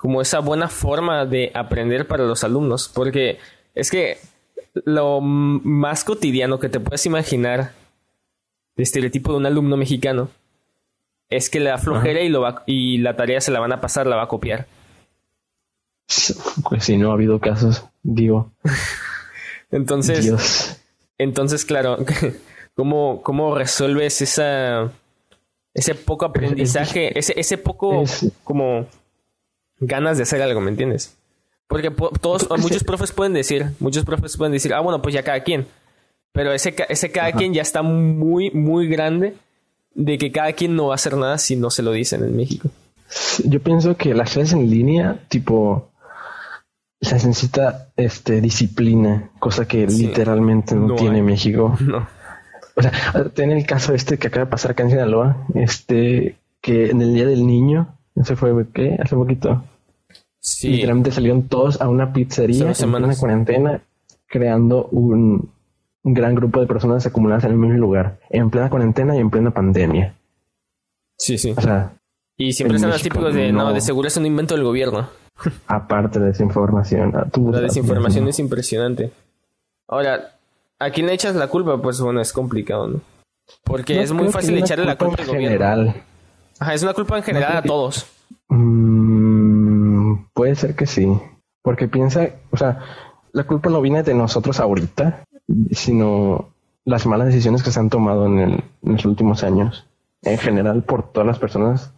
como 0.02 0.20
esa 0.20 0.40
buena 0.40 0.66
forma 0.66 1.26
de 1.26 1.52
aprender 1.54 2.08
para 2.08 2.24
los 2.24 2.42
alumnos, 2.42 2.88
porque 2.92 3.38
es 3.72 3.88
que 3.88 4.18
lo 4.84 5.20
más 5.20 6.02
cotidiano 6.02 6.58
que 6.58 6.68
te 6.68 6.80
puedes 6.80 7.06
imaginar 7.06 7.70
de 8.74 8.82
estereotipo 8.82 9.30
de 9.30 9.38
un 9.38 9.46
alumno 9.46 9.76
mexicano 9.76 10.28
es 11.30 11.48
que 11.48 11.60
le 11.60 11.70
da 11.70 11.78
flojera 11.78 12.20
y, 12.20 12.28
lo 12.30 12.40
va, 12.40 12.64
y 12.66 12.98
la 12.98 13.14
tarea 13.14 13.40
se 13.40 13.52
la 13.52 13.60
van 13.60 13.70
a 13.70 13.80
pasar, 13.80 14.08
la 14.08 14.16
va 14.16 14.24
a 14.24 14.28
copiar. 14.28 14.66
Pues 16.68 16.84
si 16.84 16.96
no 16.96 17.12
ha 17.12 17.14
habido 17.14 17.38
casos, 17.38 17.84
digo. 18.02 18.50
Entonces, 19.70 20.24
Dios. 20.24 20.80
entonces 21.16 21.64
claro, 21.64 21.98
¿cómo, 22.74 23.22
cómo 23.22 23.54
resuelves 23.54 24.20
esa 24.20 24.90
ese 25.74 25.94
poco 25.94 26.24
aprendizaje, 26.24 27.16
ese, 27.16 27.38
ese 27.38 27.56
poco 27.56 28.02
Es- 28.02 28.32
como 28.42 28.88
ganas 29.82 30.16
de 30.16 30.22
hacer 30.24 30.40
algo, 30.42 30.60
¿me 30.60 30.70
entiendes? 30.70 31.16
Porque 31.66 31.90
po- 31.90 32.10
todos, 32.20 32.48
muchos 32.60 32.84
profes 32.84 33.12
pueden 33.12 33.32
decir, 33.32 33.66
muchos 33.80 34.04
profes 34.04 34.36
pueden 34.36 34.52
decir, 34.52 34.72
ah, 34.74 34.80
bueno, 34.80 35.00
pues 35.02 35.14
ya 35.14 35.22
cada 35.22 35.42
quien. 35.42 35.66
Pero 36.32 36.52
ese, 36.52 36.74
ca- 36.74 36.84
ese 36.88 37.10
cada 37.10 37.32
quien 37.32 37.52
ya 37.54 37.62
está 37.62 37.82
muy, 37.82 38.50
muy 38.50 38.88
grande 38.88 39.34
de 39.94 40.16
que 40.18 40.32
cada 40.32 40.52
quien 40.52 40.74
no 40.76 40.86
va 40.88 40.94
a 40.94 40.96
hacer 40.96 41.16
nada 41.16 41.38
si 41.38 41.56
no 41.56 41.70
se 41.70 41.82
lo 41.82 41.92
dicen 41.92 42.22
en 42.24 42.36
México. 42.36 42.68
Yo 43.44 43.60
pienso 43.60 43.96
que 43.96 44.14
las 44.14 44.32
clases 44.32 44.54
en 44.54 44.70
línea, 44.70 45.18
tipo, 45.28 45.90
se 47.00 47.14
necesita 47.14 47.88
este 47.96 48.40
disciplina, 48.40 49.30
cosa 49.38 49.66
que 49.66 49.88
Sí. 49.90 50.06
literalmente 50.06 50.74
no, 50.74 50.88
No 50.88 50.94
tiene 50.94 51.16
hay. 51.16 51.22
México. 51.22 51.76
No. 51.80 52.06
O 52.74 52.80
sea, 52.80 52.90
ten 53.34 53.50
el 53.50 53.66
caso 53.66 53.92
este 53.92 54.16
que 54.18 54.28
acaba 54.28 54.46
de 54.46 54.50
pasar 54.50 54.70
acá 54.70 54.82
en 54.84 54.90
Sinaloa, 54.90 55.46
este, 55.54 56.36
que 56.62 56.88
en 56.88 57.02
el 57.02 57.12
Día 57.12 57.26
del 57.26 57.46
Niño, 57.46 57.98
ese 58.16 58.34
fue, 58.34 58.52
¿qué? 58.72 58.96
Hace 59.02 59.14
poquito. 59.14 59.62
Sí. 60.44 60.68
Literalmente 60.70 61.12
salieron 61.12 61.44
todos 61.44 61.80
a 61.80 61.88
una 61.88 62.12
pizzería 62.12 62.66
en 62.66 62.74
semanas. 62.74 63.20
cuarentena, 63.20 63.80
creando 64.26 64.86
un, 64.90 65.48
un 66.02 66.14
gran 66.14 66.34
grupo 66.34 66.60
de 66.60 66.66
personas 66.66 67.06
acumuladas 67.06 67.44
en 67.44 67.52
el 67.52 67.56
mismo 67.58 67.78
lugar, 67.78 68.18
en 68.28 68.50
plena 68.50 68.68
cuarentena 68.68 69.14
y 69.14 69.20
en 69.20 69.30
plena 69.30 69.52
pandemia. 69.52 70.14
Sí, 71.16 71.38
sí. 71.38 71.54
O 71.56 71.60
sea, 71.60 71.92
Y 72.36 72.52
siempre 72.54 72.74
están 72.76 72.90
los 72.90 73.02
típicos 73.02 73.32
de, 73.32 73.52
no, 73.52 73.64
no. 73.66 73.72
de 73.72 73.80
seguro 73.80 74.08
es 74.08 74.16
un 74.16 74.26
invento 74.26 74.54
del 74.56 74.64
gobierno. 74.64 75.08
aparte 75.68 76.18
de 76.18 76.26
desinformación. 76.26 77.12
ah, 77.14 77.26
tú 77.32 77.52
La 77.52 77.60
desinformación 77.60 78.26
es 78.26 78.40
impresionante. 78.40 79.12
Ahora, 79.86 80.34
¿a 80.80 80.90
quién 80.90 81.06
le 81.06 81.12
echas 81.12 81.36
la 81.36 81.46
culpa? 81.46 81.80
Pues 81.80 82.00
bueno, 82.00 82.20
es 82.20 82.32
complicado, 82.32 82.88
¿no? 82.88 83.00
Porque 83.62 83.94
No 83.94 84.00
es 84.00 84.12
muy 84.12 84.28
fácil 84.28 84.58
echarle 84.58 84.86
la 84.86 84.96
culpa 84.98 85.14
al 85.14 85.20
en 85.20 85.26
gobierno. 85.34 85.48
general. 85.50 86.02
Ajá, 86.58 86.74
es 86.74 86.82
una 86.82 86.94
culpa 86.94 87.16
en 87.18 87.22
general 87.22 87.58
a 87.58 87.62
que- 87.62 87.68
todos. 87.68 88.06
Puede 90.34 90.54
ser 90.54 90.74
que 90.74 90.86
sí. 90.86 91.08
Porque 91.62 91.88
piensa, 91.88 92.30
o 92.50 92.56
sea, 92.56 92.80
la 93.32 93.44
culpa 93.44 93.70
no 93.70 93.80
viene 93.80 94.02
de 94.02 94.14
nosotros 94.14 94.60
ahorita, 94.60 95.24
sino 95.70 96.50
las 96.84 97.06
malas 97.06 97.28
decisiones 97.28 97.62
que 97.62 97.70
se 97.70 97.80
han 97.80 97.90
tomado 97.90 98.26
en 98.26 98.62
los 98.82 99.04
últimos 99.04 99.44
años. 99.44 99.86
En 100.22 100.38
general, 100.38 100.82
por 100.82 101.12
todas 101.12 101.26
las 101.26 101.38
personas. 101.38 101.92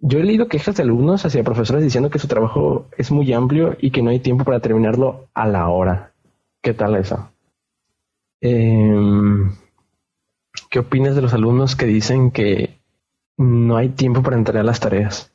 Yo 0.00 0.18
he 0.18 0.24
leído 0.24 0.48
quejas 0.48 0.74
de 0.76 0.82
alumnos 0.82 1.24
hacia 1.24 1.44
profesores 1.44 1.84
diciendo 1.84 2.10
que 2.10 2.18
su 2.18 2.26
trabajo 2.26 2.86
es 2.98 3.12
muy 3.12 3.32
amplio 3.32 3.76
y 3.80 3.92
que 3.92 4.02
no 4.02 4.10
hay 4.10 4.18
tiempo 4.18 4.44
para 4.44 4.60
terminarlo 4.60 5.28
a 5.32 5.46
la 5.46 5.68
hora. 5.68 6.12
¿Qué 6.60 6.74
tal 6.74 6.96
eso? 6.96 7.30
Em, 8.40 9.52
¿Qué 10.70 10.78
opinas 10.80 11.14
de 11.14 11.22
los 11.22 11.34
alumnos 11.34 11.76
que 11.76 11.86
dicen 11.86 12.30
que 12.30 12.80
no 13.36 13.76
hay 13.76 13.90
tiempo 13.90 14.22
para 14.22 14.36
entregar 14.36 14.64
las 14.64 14.80
tareas? 14.80 15.31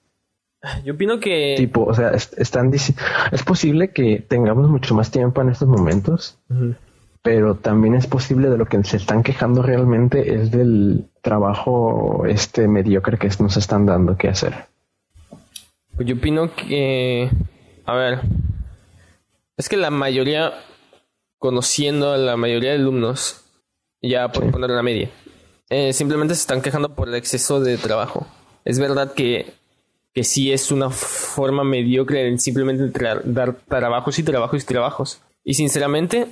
Yo 0.83 0.93
opino 0.93 1.19
que... 1.19 1.55
Tipo, 1.57 1.83
o 1.85 1.93
sea, 1.93 2.11
est- 2.11 2.37
están 2.39 2.71
es 2.73 3.43
posible 3.43 3.91
que 3.91 4.19
tengamos 4.27 4.69
mucho 4.69 4.93
más 4.95 5.11
tiempo 5.11 5.41
en 5.41 5.49
estos 5.49 5.67
momentos, 5.67 6.37
pero 7.21 7.55
también 7.55 7.95
es 7.95 8.07
posible 8.07 8.49
de 8.49 8.57
lo 8.57 8.65
que 8.65 8.83
se 8.83 8.97
están 8.97 9.23
quejando 9.23 9.61
realmente 9.61 10.35
es 10.35 10.51
del 10.51 11.05
trabajo 11.21 12.23
este 12.27 12.67
mediocre 12.67 13.17
que 13.17 13.29
nos 13.39 13.57
están 13.57 13.85
dando 13.85 14.17
que 14.17 14.29
hacer. 14.29 14.65
Pues 15.95 16.07
yo 16.07 16.15
opino 16.15 16.53
que... 16.55 17.29
A 17.85 17.95
ver. 17.95 18.21
Es 19.57 19.69
que 19.69 19.77
la 19.77 19.89
mayoría, 19.89 20.53
conociendo 21.39 22.11
a 22.13 22.17
la 22.17 22.37
mayoría 22.37 22.71
de 22.71 22.77
alumnos, 22.77 23.43
ya 24.01 24.31
por 24.31 24.43
Sí. 24.43 24.49
poner 24.51 24.69
una 24.71 24.83
media, 24.83 25.09
eh, 25.69 25.91
simplemente 25.93 26.35
se 26.35 26.41
están 26.41 26.61
quejando 26.61 26.93
por 26.95 27.07
el 27.09 27.15
exceso 27.15 27.59
de 27.59 27.77
trabajo. 27.77 28.27
Es 28.65 28.77
verdad 28.79 29.13
que, 29.13 29.53
que 30.17 30.23
sí 30.23 30.51
es 30.51 30.71
una 30.71 30.89
forma 30.89 31.63
mediocre 31.63 32.27
en 32.27 32.39
simplemente 32.39 32.91
dar 33.23 33.53
trabajos 33.53 34.17
y 34.17 34.23
trabajos 34.23 34.63
y 34.63 34.65
trabajos. 34.65 35.21
Y 35.43 35.53
sinceramente, 35.53 36.25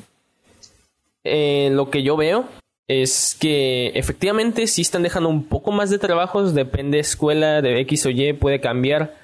eh, 1.23 1.69
lo 1.71 1.91
que 1.91 2.01
yo 2.01 2.17
veo 2.17 2.45
es 2.87 3.37
que 3.39 3.89
efectivamente 3.89 4.65
sí 4.65 4.81
están 4.81 5.03
dejando 5.03 5.29
un 5.29 5.43
poco 5.43 5.71
más 5.71 5.91
de 5.91 5.99
trabajos, 5.99 6.55
depende 6.55 6.95
de 6.97 7.01
escuela, 7.01 7.61
de 7.61 7.79
X 7.81 8.07
o 8.07 8.09
Y, 8.09 8.33
puede 8.33 8.59
cambiar. 8.59 9.17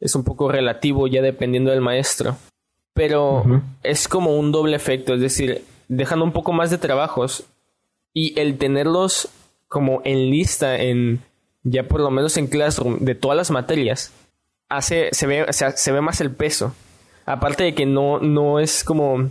Es 0.00 0.14
un 0.14 0.24
poco 0.24 0.50
relativo 0.50 1.06
ya 1.06 1.20
dependiendo 1.20 1.70
del 1.70 1.82
maestro. 1.82 2.38
Pero 2.94 3.44
es 3.82 4.08
como 4.08 4.34
un 4.34 4.50
doble 4.50 4.76
efecto, 4.76 5.12
es 5.12 5.20
decir, 5.20 5.62
dejando 5.88 6.24
un 6.24 6.32
poco 6.32 6.54
más 6.54 6.70
de 6.70 6.78
trabajos 6.78 7.44
y 8.14 8.40
el 8.40 8.56
tenerlos 8.56 9.28
como 9.68 10.00
en 10.06 10.30
lista 10.30 10.80
en 10.80 11.20
ya 11.62 11.84
por 11.88 12.00
lo 12.00 12.10
menos 12.10 12.36
en 12.36 12.46
Classroom 12.46 12.98
de 13.00 13.14
todas 13.14 13.36
las 13.36 13.50
materias 13.50 14.12
hace 14.68 15.08
se 15.12 15.26
ve 15.26 15.42
o 15.44 15.52
sea, 15.52 15.72
se 15.72 15.92
ve 15.92 16.00
más 16.00 16.20
el 16.20 16.30
peso. 16.30 16.74
Aparte 17.26 17.64
de 17.64 17.74
que 17.74 17.86
no 17.86 18.18
no 18.20 18.60
es 18.60 18.84
como 18.84 19.30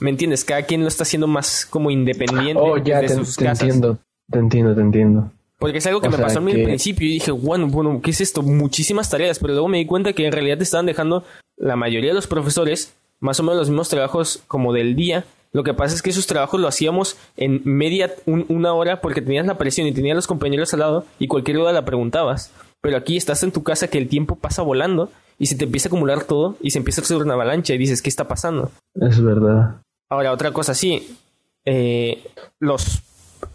¿me 0.00 0.10
entiendes? 0.10 0.44
Cada 0.44 0.62
quien 0.62 0.82
lo 0.82 0.88
está 0.88 1.02
haciendo 1.04 1.26
más 1.26 1.66
como 1.66 1.90
independiente 1.90 2.60
Oh, 2.62 2.76
ya 2.78 3.00
de 3.00 3.08
te, 3.08 3.14
sus 3.14 3.36
te 3.36 3.44
casas. 3.44 3.62
entiendo, 3.62 3.98
te 4.30 4.38
entiendo, 4.38 4.74
te 4.74 4.80
entiendo. 4.80 5.30
Porque 5.58 5.78
es 5.78 5.86
algo 5.86 6.00
que 6.00 6.08
O 6.08 6.10
me 6.10 6.18
pasó 6.18 6.40
a 6.40 6.42
mí 6.42 6.52
al 6.52 6.64
principio 6.64 7.06
y 7.06 7.12
dije, 7.12 7.30
bueno, 7.30 7.68
bueno, 7.68 8.00
¿qué 8.02 8.10
es 8.10 8.20
esto? 8.20 8.42
Muchísimas 8.42 9.08
tareas, 9.08 9.38
pero 9.38 9.52
luego 9.52 9.68
me 9.68 9.78
di 9.78 9.86
cuenta 9.86 10.12
que 10.12 10.26
en 10.26 10.32
realidad 10.32 10.58
te 10.58 10.64
estaban 10.64 10.86
dejando 10.86 11.24
la 11.56 11.76
mayoría 11.76 12.10
de 12.10 12.14
los 12.14 12.26
profesores 12.26 12.94
más 13.20 13.38
o 13.38 13.44
menos 13.44 13.58
los 13.58 13.68
mismos 13.68 13.88
trabajos 13.88 14.42
como 14.48 14.72
del 14.72 14.96
día. 14.96 15.24
Lo 15.52 15.62
que 15.64 15.74
pasa 15.74 15.94
es 15.94 16.02
que 16.02 16.10
esos 16.10 16.26
trabajos 16.26 16.58
lo 16.60 16.68
hacíamos 16.68 17.16
en 17.36 17.60
media, 17.64 18.12
un- 18.26 18.46
una 18.48 18.72
hora 18.72 19.00
porque 19.00 19.20
tenías 19.20 19.46
la 19.46 19.58
presión 19.58 19.86
y 19.86 19.92
tenías 19.92 20.16
los 20.16 20.26
compañeros 20.26 20.72
al 20.72 20.80
lado 20.80 21.04
y 21.18 21.26
cualquier 21.28 21.58
duda 21.58 21.72
la 21.72 21.84
preguntabas. 21.84 22.50
Pero 22.80 22.96
aquí 22.96 23.16
estás 23.16 23.42
en 23.42 23.52
tu 23.52 23.62
casa 23.62 23.88
que 23.88 23.98
el 23.98 24.08
tiempo 24.08 24.36
pasa 24.36 24.62
volando 24.62 25.10
y 25.38 25.46
se 25.46 25.54
te 25.56 25.64
empieza 25.64 25.88
a 25.88 25.90
acumular 25.90 26.24
todo 26.24 26.56
y 26.60 26.70
se 26.70 26.78
empieza 26.78 27.00
a 27.00 27.04
hacer 27.04 27.16
una 27.18 27.34
avalancha 27.34 27.74
y 27.74 27.78
dices, 27.78 28.00
¿qué 28.02 28.08
está 28.08 28.26
pasando? 28.26 28.70
Es 28.94 29.22
verdad. 29.22 29.76
Ahora, 30.08 30.32
otra 30.32 30.52
cosa, 30.52 30.74
sí. 30.74 31.16
eh, 31.64 32.24
los. 32.58 33.02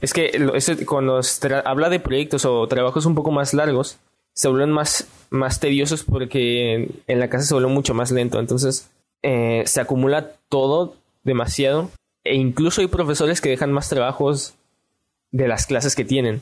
Es 0.02 0.14
que 0.14 0.38
lo- 0.40 0.56
eso 0.56 0.74
cuando 0.86 1.20
habla 1.66 1.90
de 1.90 2.00
proyectos 2.00 2.46
o 2.46 2.66
trabajos 2.68 3.06
un 3.06 3.16
poco 3.16 3.32
más 3.32 3.54
largos, 3.54 3.98
se 4.34 4.48
vuelven 4.48 4.72
más, 4.72 5.08
más 5.30 5.60
tediosos 5.60 6.04
porque 6.04 6.90
en 7.08 7.20
la 7.20 7.30
casa 7.30 7.46
se 7.46 7.54
vuelve 7.54 7.70
mucho 7.70 7.94
más 7.94 8.12
lento. 8.12 8.40
Entonces, 8.40 8.90
eh, 9.24 9.64
se 9.66 9.82
acumula 9.82 10.32
todo 10.50 10.96
demasiado. 11.28 11.92
E 12.24 12.36
incluso 12.36 12.82
hay 12.82 12.88
profesores 12.88 13.40
que 13.40 13.50
dejan 13.50 13.72
más 13.72 13.88
trabajos 13.90 14.56
de 15.32 15.48
las 15.48 15.68
clases 15.68 15.96
que 15.96 16.04
tienen. 16.04 16.42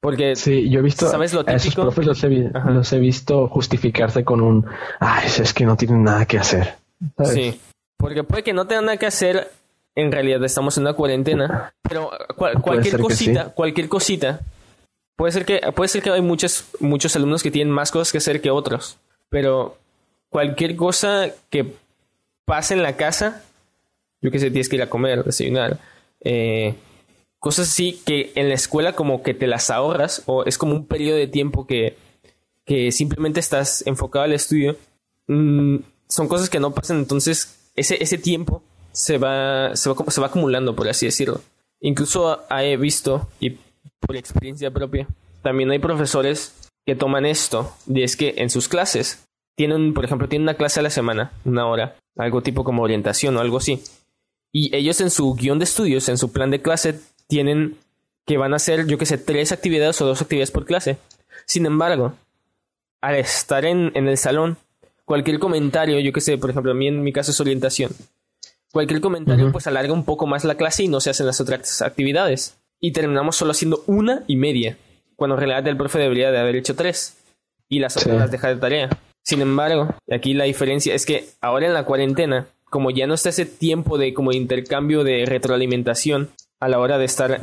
Porque 0.00 0.36
Sí, 0.36 0.68
yo 0.70 0.78
he 0.78 0.82
visto 0.82 1.08
¿Sabes 1.08 1.32
lo 1.32 1.40
a 1.40 1.52
esos 1.52 1.62
típico? 1.62 1.82
profes 1.82 2.06
los 2.06 2.22
he, 2.22 2.28
los 2.28 2.92
visto 3.00 3.48
justificarse 3.48 4.24
con 4.24 4.40
un, 4.40 4.66
ay, 5.00 5.26
es 5.26 5.52
que 5.52 5.64
no 5.64 5.76
tienen 5.76 6.04
nada 6.04 6.24
que 6.26 6.38
hacer. 6.38 6.76
¿sabes? 7.16 7.32
Sí, 7.32 7.60
porque 7.96 8.22
puede 8.22 8.42
que 8.44 8.52
no 8.52 8.66
tengan 8.66 8.84
nada 8.84 8.96
que 8.98 9.06
hacer. 9.06 9.50
En 9.96 10.12
realidad 10.12 10.44
estamos 10.44 10.76
en 10.76 10.84
una 10.84 10.92
cuarentena, 10.92 11.72
pero 11.82 12.10
cual- 12.36 12.60
cualquier 12.62 13.00
cosita, 13.00 13.46
sí. 13.46 13.50
cualquier 13.56 13.88
cosita, 13.88 14.40
puede 15.16 15.32
ser 15.32 15.44
que 15.44 15.60
puede 15.74 15.88
ser 15.88 16.02
que 16.02 16.10
hay 16.10 16.22
muchos 16.22 16.66
muchos 16.78 17.16
alumnos 17.16 17.42
que 17.42 17.50
tienen 17.50 17.74
más 17.74 17.90
cosas 17.90 18.12
que 18.12 18.18
hacer 18.18 18.40
que 18.40 18.52
otros, 18.52 18.98
pero 19.28 19.76
cualquier 20.28 20.76
cosa 20.76 21.30
que 21.50 21.74
pase 22.44 22.74
en 22.74 22.84
la 22.84 22.92
casa, 22.96 23.42
yo 24.20 24.30
que 24.30 24.38
sé, 24.38 24.50
tienes 24.50 24.68
que 24.68 24.76
ir 24.76 24.82
a 24.82 24.90
comer, 24.90 25.24
desayunar, 25.24 25.78
eh, 26.20 26.74
cosas 27.38 27.68
así 27.68 28.00
que 28.04 28.32
en 28.34 28.48
la 28.48 28.54
escuela 28.54 28.94
como 28.94 29.22
que 29.22 29.34
te 29.34 29.46
las 29.46 29.70
ahorras 29.70 30.22
o 30.26 30.44
es 30.44 30.58
como 30.58 30.74
un 30.74 30.86
periodo 30.86 31.16
de 31.16 31.28
tiempo 31.28 31.66
que 31.66 31.96
que 32.68 32.92
simplemente 32.92 33.40
estás 33.40 33.82
enfocado 33.86 34.26
al 34.26 34.34
estudio, 34.34 34.76
mm, 35.26 35.76
son 36.06 36.28
cosas 36.28 36.50
que 36.50 36.60
no 36.60 36.74
pasan, 36.74 36.98
entonces 36.98 37.70
ese, 37.74 38.00
ese 38.00 38.18
tiempo 38.18 38.62
se 38.92 39.16
va, 39.16 39.74
se, 39.74 39.88
va, 39.88 39.96
se 40.10 40.20
va 40.20 40.26
acumulando, 40.26 40.76
por 40.76 40.86
así 40.86 41.06
decirlo. 41.06 41.40
Incluso 41.80 42.42
he 42.50 42.76
visto, 42.76 43.26
y 43.40 43.56
por 43.98 44.16
experiencia 44.16 44.70
propia, 44.70 45.08
también 45.42 45.70
hay 45.70 45.78
profesores 45.78 46.54
que 46.84 46.94
toman 46.94 47.24
esto, 47.24 47.72
y 47.86 48.02
es 48.02 48.16
que 48.16 48.34
en 48.36 48.50
sus 48.50 48.68
clases 48.68 49.24
tienen, 49.56 49.94
por 49.94 50.04
ejemplo, 50.04 50.28
tienen 50.28 50.44
una 50.44 50.54
clase 50.54 50.80
a 50.80 50.82
la 50.82 50.90
semana, 50.90 51.32
una 51.46 51.66
hora, 51.66 51.96
algo 52.18 52.42
tipo 52.42 52.64
como 52.64 52.82
orientación 52.82 53.34
o 53.38 53.40
algo 53.40 53.56
así. 53.56 53.82
Y 54.52 54.74
ellos 54.74 55.00
en 55.00 55.10
su 55.10 55.34
guion 55.34 55.58
de 55.58 55.64
estudios, 55.64 56.08
en 56.08 56.18
su 56.18 56.32
plan 56.32 56.50
de 56.50 56.62
clase, 56.62 56.98
tienen 57.26 57.76
que 58.26 58.36
van 58.38 58.52
a 58.52 58.56
hacer, 58.56 58.86
yo 58.86 58.98
que 58.98 59.06
sé, 59.06 59.18
tres 59.18 59.52
actividades 59.52 60.00
o 60.00 60.06
dos 60.06 60.20
actividades 60.22 60.50
por 60.50 60.64
clase. 60.66 60.98
Sin 61.46 61.64
embargo, 61.66 62.14
al 63.00 63.14
estar 63.16 63.64
en, 63.64 63.92
en 63.94 64.08
el 64.08 64.18
salón, 64.18 64.56
cualquier 65.04 65.38
comentario, 65.38 65.98
yo 66.00 66.12
que 66.12 66.20
sé, 66.20 66.36
por 66.38 66.50
ejemplo, 66.50 66.72
a 66.72 66.74
mí 66.74 66.88
en 66.88 67.02
mi 67.02 67.12
caso 67.12 67.30
es 67.30 67.40
orientación, 67.40 67.90
cualquier 68.72 69.00
comentario 69.00 69.50
pues 69.52 69.66
alarga 69.66 69.92
un 69.92 70.04
poco 70.04 70.26
más 70.26 70.44
la 70.44 70.56
clase 70.56 70.82
y 70.82 70.88
no 70.88 71.00
se 71.00 71.10
hacen 71.10 71.26
las 71.26 71.40
otras 71.40 71.80
actividades. 71.82 72.58
Y 72.80 72.92
terminamos 72.92 73.36
solo 73.36 73.52
haciendo 73.52 73.82
una 73.86 74.22
y 74.26 74.36
media, 74.36 74.76
cuando 75.16 75.34
en 75.36 75.40
realidad 75.40 75.66
el 75.66 75.76
profe 75.76 75.98
debería 75.98 76.30
de 76.30 76.38
haber 76.38 76.56
hecho 76.56 76.76
tres. 76.76 77.16
Y 77.68 77.80
las 77.80 77.96
otras 77.96 78.14
Sí. 78.14 78.18
las 78.18 78.30
deja 78.30 78.48
de 78.48 78.56
tarea. 78.56 78.88
Sin 79.22 79.40
embargo, 79.42 79.94
aquí 80.10 80.32
la 80.34 80.44
diferencia 80.44 80.94
es 80.94 81.04
que 81.06 81.28
ahora 81.40 81.66
en 81.66 81.74
la 81.74 81.84
cuarentena, 81.84 82.46
como 82.70 82.90
ya 82.90 83.06
no 83.06 83.14
está 83.14 83.28
ese 83.30 83.46
tiempo 83.46 83.98
de 83.98 84.14
como 84.14 84.32
intercambio 84.32 85.04
de 85.04 85.24
retroalimentación 85.26 86.28
a 86.60 86.68
la 86.68 86.78
hora 86.80 86.98
de 86.98 87.04
estar 87.04 87.30
en 87.32 87.40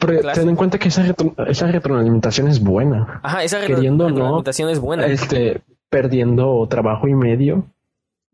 Pero 0.00 0.20
clase. 0.20 0.40
ten 0.40 0.48
en 0.50 0.56
cuenta 0.56 0.78
que 0.78 0.88
esa, 0.88 1.04
retro- 1.06 1.34
esa 1.48 1.66
retroalimentación 1.68 2.48
es 2.48 2.60
buena. 2.60 3.20
Ajá, 3.22 3.44
esa 3.44 3.60
queriendo 3.64 4.06
o 4.06 4.08
no, 4.08 4.14
retroalimentación 4.16 4.70
es 4.70 4.78
buena. 4.80 5.06
Este, 5.06 5.60
perdiendo 5.88 6.66
trabajo 6.68 7.06
y 7.08 7.14
medio, 7.14 7.64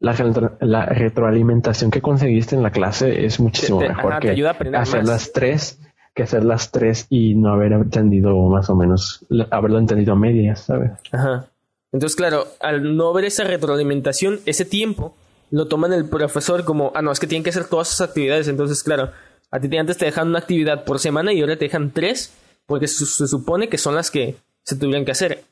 la, 0.00 0.14
retro- 0.14 0.56
la 0.60 0.86
retroalimentación 0.86 1.90
que 1.90 2.00
conseguiste 2.00 2.56
en 2.56 2.62
la 2.62 2.70
clase 2.70 3.24
es 3.24 3.38
muchísimo 3.40 3.78
Te- 3.80 3.86
te- 3.88 3.94
mejor 3.94 4.12
ajá, 4.12 4.20
te 4.20 4.26
que 4.28 4.32
ayuda 4.32 4.48
a 4.48 4.52
aprender 4.52 4.80
hacer 4.80 5.00
más. 5.00 5.08
las 5.08 5.32
tres, 5.32 5.78
que 6.14 6.22
hacer 6.22 6.44
las 6.44 6.70
tres 6.70 7.06
y 7.10 7.34
no 7.34 7.52
haber 7.52 7.72
entendido 7.72 8.34
más 8.48 8.68
o 8.70 8.74
menos, 8.76 9.24
haberlo 9.50 9.78
entendido 9.78 10.14
a 10.14 10.16
medias, 10.16 10.60
¿sabes? 10.62 10.92
Ajá. 11.12 11.46
Entonces, 11.92 12.16
claro, 12.16 12.46
al 12.60 12.96
no 12.96 13.12
ver 13.12 13.26
esa 13.26 13.44
retroalimentación, 13.44 14.40
ese 14.46 14.64
tiempo 14.64 15.14
lo 15.52 15.68
toman 15.68 15.92
el 15.92 16.06
profesor 16.06 16.64
como, 16.64 16.90
ah, 16.96 17.02
no, 17.02 17.12
es 17.12 17.20
que 17.20 17.28
tienen 17.28 17.44
que 17.44 17.50
hacer 17.50 17.66
todas 17.66 17.86
sus 17.86 18.00
actividades. 18.00 18.48
Entonces, 18.48 18.82
claro, 18.82 19.12
a 19.50 19.60
ti 19.60 19.68
te- 19.68 19.78
antes 19.78 19.96
te 19.98 20.06
dejan 20.06 20.28
una 20.28 20.40
actividad 20.40 20.84
por 20.84 20.98
semana 20.98 21.32
y 21.32 21.40
ahora 21.40 21.56
te 21.56 21.66
dejan 21.66 21.90
tres, 21.92 22.32
porque 22.66 22.88
se 22.88 23.28
supone 23.28 23.68
que 23.68 23.78
son 23.78 23.94
las 23.94 24.10
que 24.10 24.34
se 24.64 24.74
tuvieran 24.76 25.04
que 25.04 25.12
hacer. 25.12 25.44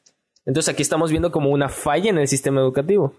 Entonces, 0.47 0.73
aquí 0.73 0.83
estamos 0.83 1.11
viendo 1.11 1.31
como 1.31 1.51
una 1.51 1.69
falla 1.69 2.11
en 2.11 2.19
el 2.19 2.27
sistema 2.27 2.61
educativo. 2.61 3.15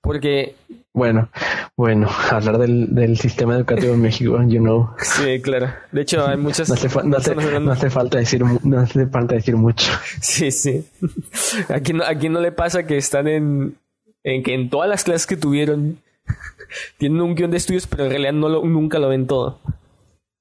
Porque, 0.00 0.54
Bueno, 0.92 1.28
bueno, 1.76 2.08
hablar 2.30 2.58
del, 2.58 2.94
del 2.94 3.18
sistema 3.18 3.56
educativo 3.56 3.92
en 3.94 4.00
México, 4.02 4.40
you 4.46 4.60
know, 4.60 4.90
sí, 4.98 5.40
claro. 5.42 5.72
De 5.90 6.02
hecho, 6.02 6.24
hay 6.26 6.36
muchas 6.36 6.68
no 6.68 6.74
hace, 6.76 6.88
no 7.04 7.16
hace- 7.16 7.34
no 7.60 7.72
hace 7.72 7.90
falta 7.90 8.18
decir, 8.18 8.44
no 8.62 8.78
hace 8.78 9.06
falta 9.08 9.34
decir 9.34 9.56
mucho. 9.56 9.90
Sí, 10.20 10.52
sí. 10.52 10.86
Aquí 11.68 11.92
no, 11.92 12.04
aquí 12.04 12.28
no 12.28 12.40
le 12.40 12.52
pasa 12.52 12.86
que 12.86 12.96
están 12.96 13.26
en, 13.26 13.76
en 14.22 14.42
que 14.44 14.54
en 14.54 14.70
todas 14.70 14.88
las 14.88 15.02
clases 15.02 15.26
que 15.26 15.36
tuvieron 15.36 15.98
tienen 16.98 17.20
un 17.20 17.34
guion 17.34 17.50
de 17.50 17.56
estudios, 17.56 17.86
pero 17.86 18.04
en 18.04 18.10
realidad 18.10 18.32
no 18.32 18.48
lo- 18.48 18.64
nunca 18.64 18.98
lo 18.98 19.08
ven 19.08 19.26
todo. 19.26 19.60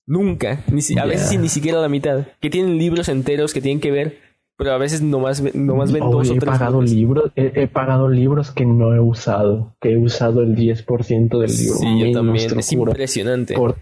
Nunca. 0.06 0.60
Ni 0.72 0.82
si- 0.82 0.98
a 1.00 1.06
veces 1.06 1.40
ni 1.40 1.50
siquiera 1.50 1.80
la 1.80 1.90
mitad. 1.90 2.28
Que 2.42 2.50
tienen 2.50 2.78
libros 2.78 3.08
enteros 3.10 3.54
que 3.54 3.62
tienen 3.62 3.80
que 3.80 3.92
ver, 3.92 4.18
pero 4.58 4.72
a 4.74 4.78
veces 4.78 5.02
nomás, 5.02 5.42
nomás 5.56 5.92
ven 5.92 6.04
dos 6.04 6.16
Oye, 6.28 6.32
o 6.32 6.36
he 6.36 6.40
tres. 6.40 6.52
pagado 6.52 6.82
libros, 6.82 7.32
he, 7.36 7.52
he 7.56 7.68
pagado 7.68 8.10
libros 8.10 8.52
que 8.52 8.66
no 8.66 8.94
he 8.94 9.00
usado, 9.00 9.74
que 9.82 9.92
he 9.94 9.98
usado 9.98 10.42
el 10.42 10.56
10% 10.56 11.40
del 11.40 11.52
libro. 11.56 11.76
Sí, 11.76 12.00
yo 12.00 12.12
también. 12.12 12.60
Es 12.60 12.72
impresionante. 12.74 13.56
por, 13.56 13.78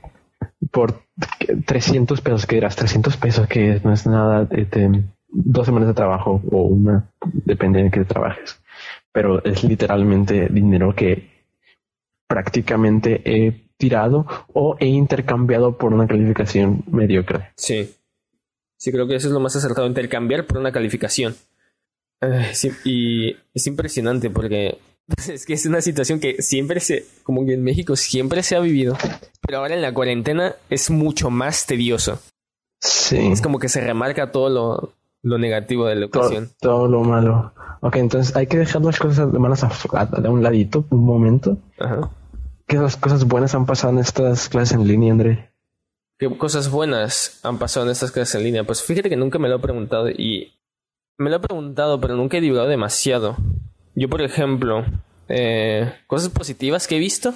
por 0.71 1.01
300 1.65 2.21
pesos, 2.21 2.45
que 2.45 2.55
dirás 2.55 2.75
300 2.75 3.17
pesos, 3.17 3.47
que 3.47 3.81
no 3.83 3.91
es 3.91 4.05
nada, 4.05 4.47
este, 4.51 4.89
dos 5.27 5.65
semanas 5.65 5.87
de 5.87 5.93
trabajo 5.95 6.41
o 6.51 6.63
una, 6.63 7.09
depende 7.45 7.83
de 7.83 7.89
qué 7.91 8.05
trabajes. 8.05 8.61
Pero 9.11 9.43
es 9.43 9.63
literalmente 9.63 10.47
dinero 10.49 10.95
que 10.95 11.30
prácticamente 12.31 13.21
he 13.25 13.67
tirado 13.77 14.25
o 14.53 14.77
he 14.79 14.85
intercambiado 14.87 15.77
por 15.77 15.93
una 15.93 16.07
calificación 16.07 16.83
mediocre. 16.89 17.49
Sí. 17.57 17.93
Sí, 18.77 18.91
creo 18.91 19.05
que 19.05 19.15
eso 19.15 19.27
es 19.27 19.33
lo 19.33 19.41
más 19.41 19.53
acertado, 19.57 19.85
intercambiar 19.85 20.47
por 20.47 20.57
una 20.57 20.71
calificación. 20.71 21.35
Sí, 22.53 22.71
y 22.85 23.35
es 23.53 23.67
impresionante 23.67 24.29
porque 24.29 24.77
es 25.27 25.45
que 25.45 25.53
es 25.53 25.65
una 25.65 25.81
situación 25.81 26.19
que 26.21 26.41
siempre 26.41 26.79
se, 26.79 27.05
como 27.23 27.45
que 27.45 27.53
en 27.55 27.63
México 27.63 27.95
siempre 27.97 28.43
se 28.43 28.55
ha 28.55 28.59
vivido, 28.61 28.95
pero 29.45 29.57
ahora 29.57 29.75
en 29.75 29.81
la 29.81 29.93
cuarentena 29.93 30.55
es 30.69 30.89
mucho 30.89 31.29
más 31.29 31.65
tedioso. 31.65 32.19
Sí. 32.79 33.17
Es 33.31 33.41
como 33.41 33.59
que 33.59 33.67
se 33.69 33.81
remarca 33.81 34.31
todo 34.31 34.49
lo, 34.49 34.93
lo 35.23 35.37
negativo 35.37 35.85
de 35.87 35.95
la 35.95 36.07
todo, 36.07 36.23
educación. 36.23 36.49
todo 36.61 36.87
lo 36.87 37.01
malo. 37.03 37.53
Ok, 37.81 37.95
entonces 37.97 38.35
hay 38.35 38.45
que 38.47 38.57
dejar 38.57 38.83
las 38.83 38.99
cosas 38.99 39.31
malas 39.33 39.63
a, 39.63 39.71
a- 39.97 40.03
a 40.03 40.29
un 40.29 40.43
ladito, 40.43 40.85
un 40.91 41.03
momento. 41.03 41.57
Ajá. 41.79 42.09
¿Qué 42.71 42.77
cosas 42.77 43.25
buenas 43.25 43.53
han 43.53 43.65
pasado 43.65 43.91
en 43.91 43.99
estas 43.99 44.47
clases 44.47 44.77
en 44.77 44.87
línea, 44.87 45.11
André? 45.11 45.51
¿Qué 46.17 46.29
cosas 46.37 46.71
buenas 46.71 47.41
han 47.43 47.59
pasado 47.59 47.85
en 47.85 47.91
estas 47.91 48.13
clases 48.13 48.35
en 48.35 48.43
línea? 48.43 48.63
Pues 48.63 48.81
fíjate 48.81 49.09
que 49.09 49.17
nunca 49.17 49.39
me 49.39 49.49
lo 49.49 49.57
he 49.57 49.59
preguntado 49.59 50.09
y 50.09 50.53
me 51.17 51.29
lo 51.29 51.35
he 51.35 51.39
preguntado, 51.41 51.99
pero 51.99 52.15
nunca 52.15 52.37
he 52.37 52.41
divulgado 52.41 52.69
demasiado. 52.69 53.35
Yo, 53.93 54.07
por 54.07 54.21
ejemplo, 54.21 54.85
eh, 55.27 55.93
cosas 56.07 56.29
positivas 56.29 56.87
que 56.87 56.95
he 56.95 56.99
visto 56.99 57.33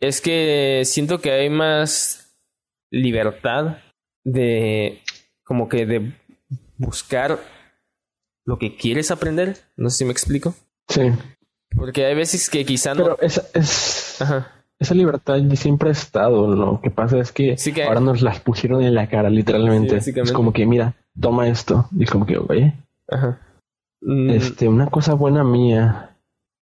es 0.00 0.22
que 0.22 0.84
siento 0.86 1.18
que 1.18 1.32
hay 1.32 1.50
más 1.50 2.34
libertad 2.90 3.76
de 4.24 5.02
como 5.44 5.68
que 5.68 5.84
de 5.84 6.14
buscar 6.78 7.40
lo 8.46 8.56
que 8.56 8.74
quieres 8.74 9.10
aprender. 9.10 9.58
No 9.76 9.90
sé 9.90 9.98
si 9.98 10.04
me 10.06 10.12
explico. 10.12 10.54
Sí. 10.88 11.12
Porque 11.74 12.06
hay 12.06 12.14
veces 12.14 12.48
que 12.50 12.64
quizá 12.64 12.94
no. 12.94 13.02
Pero 13.04 13.18
esa, 13.20 13.42
es, 13.54 14.20
Ajá. 14.20 14.50
esa 14.78 14.94
libertad 14.94 15.38
siempre 15.54 15.88
ha 15.90 15.92
estado. 15.92 16.54
Lo 16.54 16.80
que 16.80 16.90
pasa 16.90 17.18
es 17.18 17.32
que, 17.32 17.56
Sí 17.58 17.72
que- 17.72 17.84
ahora 17.84 18.00
nos 18.00 18.22
las 18.22 18.40
pusieron 18.40 18.82
en 18.82 18.94
la 18.94 19.08
cara, 19.08 19.28
Sí, 19.28 19.34
literalmente. 19.36 19.94
básicamente. 19.96 20.30
es 20.30 20.32
como 20.36 20.52
que, 20.52 20.66
mira, 20.66 20.94
toma 21.20 21.48
esto. 21.48 21.88
Y 21.98 22.04
es 22.04 22.10
como 22.10 22.26
que, 22.26 22.38
oye, 22.38 22.74
Ajá. 23.08 23.40
Mm, 24.02 24.30
este, 24.30 24.68
una 24.68 24.88
cosa 24.88 25.14
buena 25.14 25.42
mía. 25.44 26.16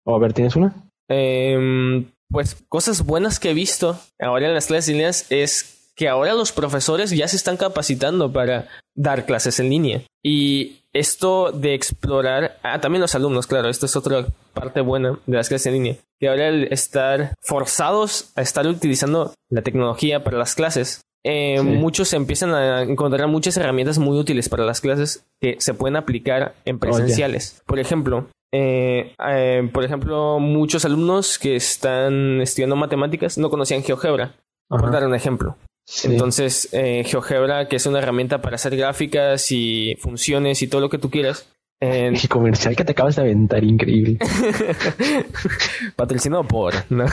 O 0.04 0.14
a 0.14 0.18
ver, 0.18 0.32
¿tienes 0.32 0.56
una? 0.56 0.74
Em, 1.08 2.06
pues 2.30 2.56
cosas 2.68 3.04
buenas 3.04 3.38
que 3.38 3.50
he 3.50 3.54
visto 3.54 3.98
ahora 4.20 4.48
en 4.48 4.54
las 4.54 4.66
clases 4.66 4.88
en 4.88 4.96
línea 4.96 5.10
es 5.10 5.81
que 5.96 6.08
ahora 6.08 6.34
los 6.34 6.52
profesores 6.52 7.10
ya 7.10 7.28
se 7.28 7.36
están 7.36 7.56
capacitando 7.56 8.32
para 8.32 8.68
dar 8.94 9.26
clases 9.26 9.60
en 9.60 9.70
línea. 9.70 10.02
Y 10.22 10.78
esto 10.92 11.52
de 11.52 11.74
explorar, 11.74 12.58
ah, 12.62 12.80
también 12.80 13.00
los 13.00 13.14
alumnos, 13.14 13.46
claro, 13.46 13.68
esto 13.68 13.86
es 13.86 13.96
otra 13.96 14.26
parte 14.54 14.80
buena 14.80 15.18
de 15.26 15.36
las 15.36 15.48
clases 15.48 15.66
en 15.66 15.72
línea. 15.74 15.96
Que 16.20 16.28
ahora 16.28 16.48
el 16.48 16.72
estar 16.72 17.34
forzados 17.40 18.30
a 18.36 18.42
estar 18.42 18.66
utilizando 18.66 19.32
la 19.50 19.62
tecnología 19.62 20.22
para 20.22 20.38
las 20.38 20.54
clases, 20.54 21.00
eh, 21.24 21.56
Sí. 21.58 21.64
muchos 21.64 22.12
empiezan 22.14 22.52
a 22.54 22.82
encontrar 22.82 23.28
muchas 23.28 23.56
herramientas 23.56 23.98
muy 23.98 24.18
útiles 24.18 24.48
para 24.48 24.64
las 24.64 24.80
clases 24.80 25.24
que 25.40 25.56
se 25.60 25.74
pueden 25.74 25.96
aplicar 25.96 26.54
en 26.64 26.78
presenciales. 26.78 27.62
Por 27.66 27.78
ejemplo, 27.78 28.26
eh, 28.52 29.14
eh, 29.28 29.70
por 29.72 29.84
ejemplo, 29.84 30.38
muchos 30.40 30.84
alumnos 30.84 31.38
que 31.38 31.56
están 31.56 32.40
estudiando 32.40 32.76
matemáticas 32.76 33.38
no 33.38 33.50
conocían 33.50 33.82
GeoGebra, 33.82 34.34
por 34.68 34.90
dar 34.90 35.06
un 35.06 35.14
ejemplo. 35.14 35.56
Sí. 35.84 36.08
Entonces, 36.12 36.68
eh, 36.72 37.02
GeoGebra, 37.04 37.68
que 37.68 37.76
es 37.76 37.86
una 37.86 37.98
herramienta 37.98 38.40
para 38.40 38.54
hacer 38.56 38.76
gráficas 38.76 39.50
y 39.50 39.96
funciones 40.00 40.62
y 40.62 40.68
todo 40.68 40.80
lo 40.80 40.88
que 40.88 40.98
tú 40.98 41.10
quieras, 41.10 41.48
eh, 41.80 42.06
El 42.14 42.28
comercial 42.28 42.76
que 42.76 42.84
te 42.84 42.92
acabas 42.92 43.16
de 43.16 43.22
aventar, 43.22 43.62
increíble. 43.64 44.18
patrocinado 45.96 46.44
por 46.44 46.74
¿no? 46.90 47.06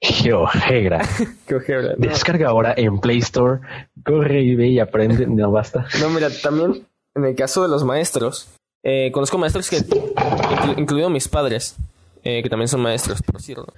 GeoGebra. 0.00 1.04
GeoGebra. 1.48 1.94
No, 1.98 2.08
Descarga 2.08 2.48
ahora 2.48 2.74
en 2.76 2.98
Play 3.00 3.18
Store. 3.18 3.60
Corre 4.04 4.42
y 4.42 4.54
ve 4.54 4.68
y 4.68 4.78
aprende. 4.80 5.26
No 5.26 5.50
basta. 5.50 5.86
No, 6.00 6.08
mira, 6.10 6.28
también 6.42 6.86
en 7.14 7.24
el 7.24 7.34
caso 7.34 7.62
de 7.62 7.68
los 7.68 7.84
maestros, 7.84 8.48
eh, 8.82 9.10
conozco 9.12 9.38
maestros 9.38 9.68
que, 9.70 9.78
inclu- 9.78 10.78
incluido 10.78 11.10
mis 11.10 11.28
padres, 11.28 11.76
eh, 12.22 12.42
que 12.42 12.48
también 12.48 12.68
son 12.68 12.80
maestros, 12.80 13.22
por 13.22 13.40
cierto, 13.40 13.72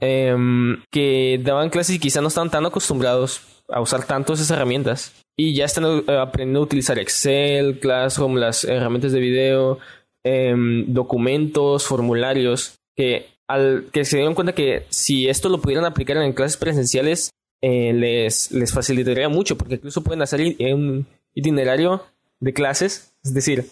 em, 0.00 0.82
que 0.90 1.40
daban 1.42 1.70
clases 1.70 1.96
y 1.96 1.98
quizá 1.98 2.20
no 2.20 2.28
estaban 2.28 2.50
tan 2.50 2.64
acostumbrados 2.66 3.40
a 3.68 3.80
usar 3.80 4.06
tanto 4.06 4.32
esas 4.32 4.50
herramientas. 4.50 5.12
Y 5.36 5.54
ya 5.54 5.64
están 5.66 5.84
eh, 5.84 6.16
aprendiendo 6.18 6.60
a 6.60 6.62
utilizar 6.64 6.98
Excel, 6.98 7.78
Classroom, 7.80 8.36
las 8.36 8.64
herramientas 8.64 9.12
de 9.12 9.20
video, 9.20 9.78
em, 10.24 10.84
documentos, 10.92 11.84
formularios, 11.86 12.74
que, 12.96 13.26
al, 13.46 13.86
que 13.92 14.04
se 14.04 14.16
dieron 14.16 14.34
cuenta 14.34 14.54
que 14.54 14.84
si 14.88 15.28
esto 15.28 15.48
lo 15.48 15.60
pudieran 15.60 15.84
aplicar 15.84 16.16
en 16.18 16.32
clases 16.32 16.56
presenciales, 16.56 17.30
eh, 17.62 17.92
les, 17.92 18.50
les 18.52 18.72
facilitaría 18.72 19.28
mucho, 19.28 19.56
porque 19.58 19.74
incluso 19.74 20.02
pueden 20.02 20.22
hacer 20.22 20.40
un 20.72 21.06
itinerario 21.34 22.04
de 22.40 22.52
clases, 22.52 23.12
es 23.24 23.34
decir, 23.34 23.66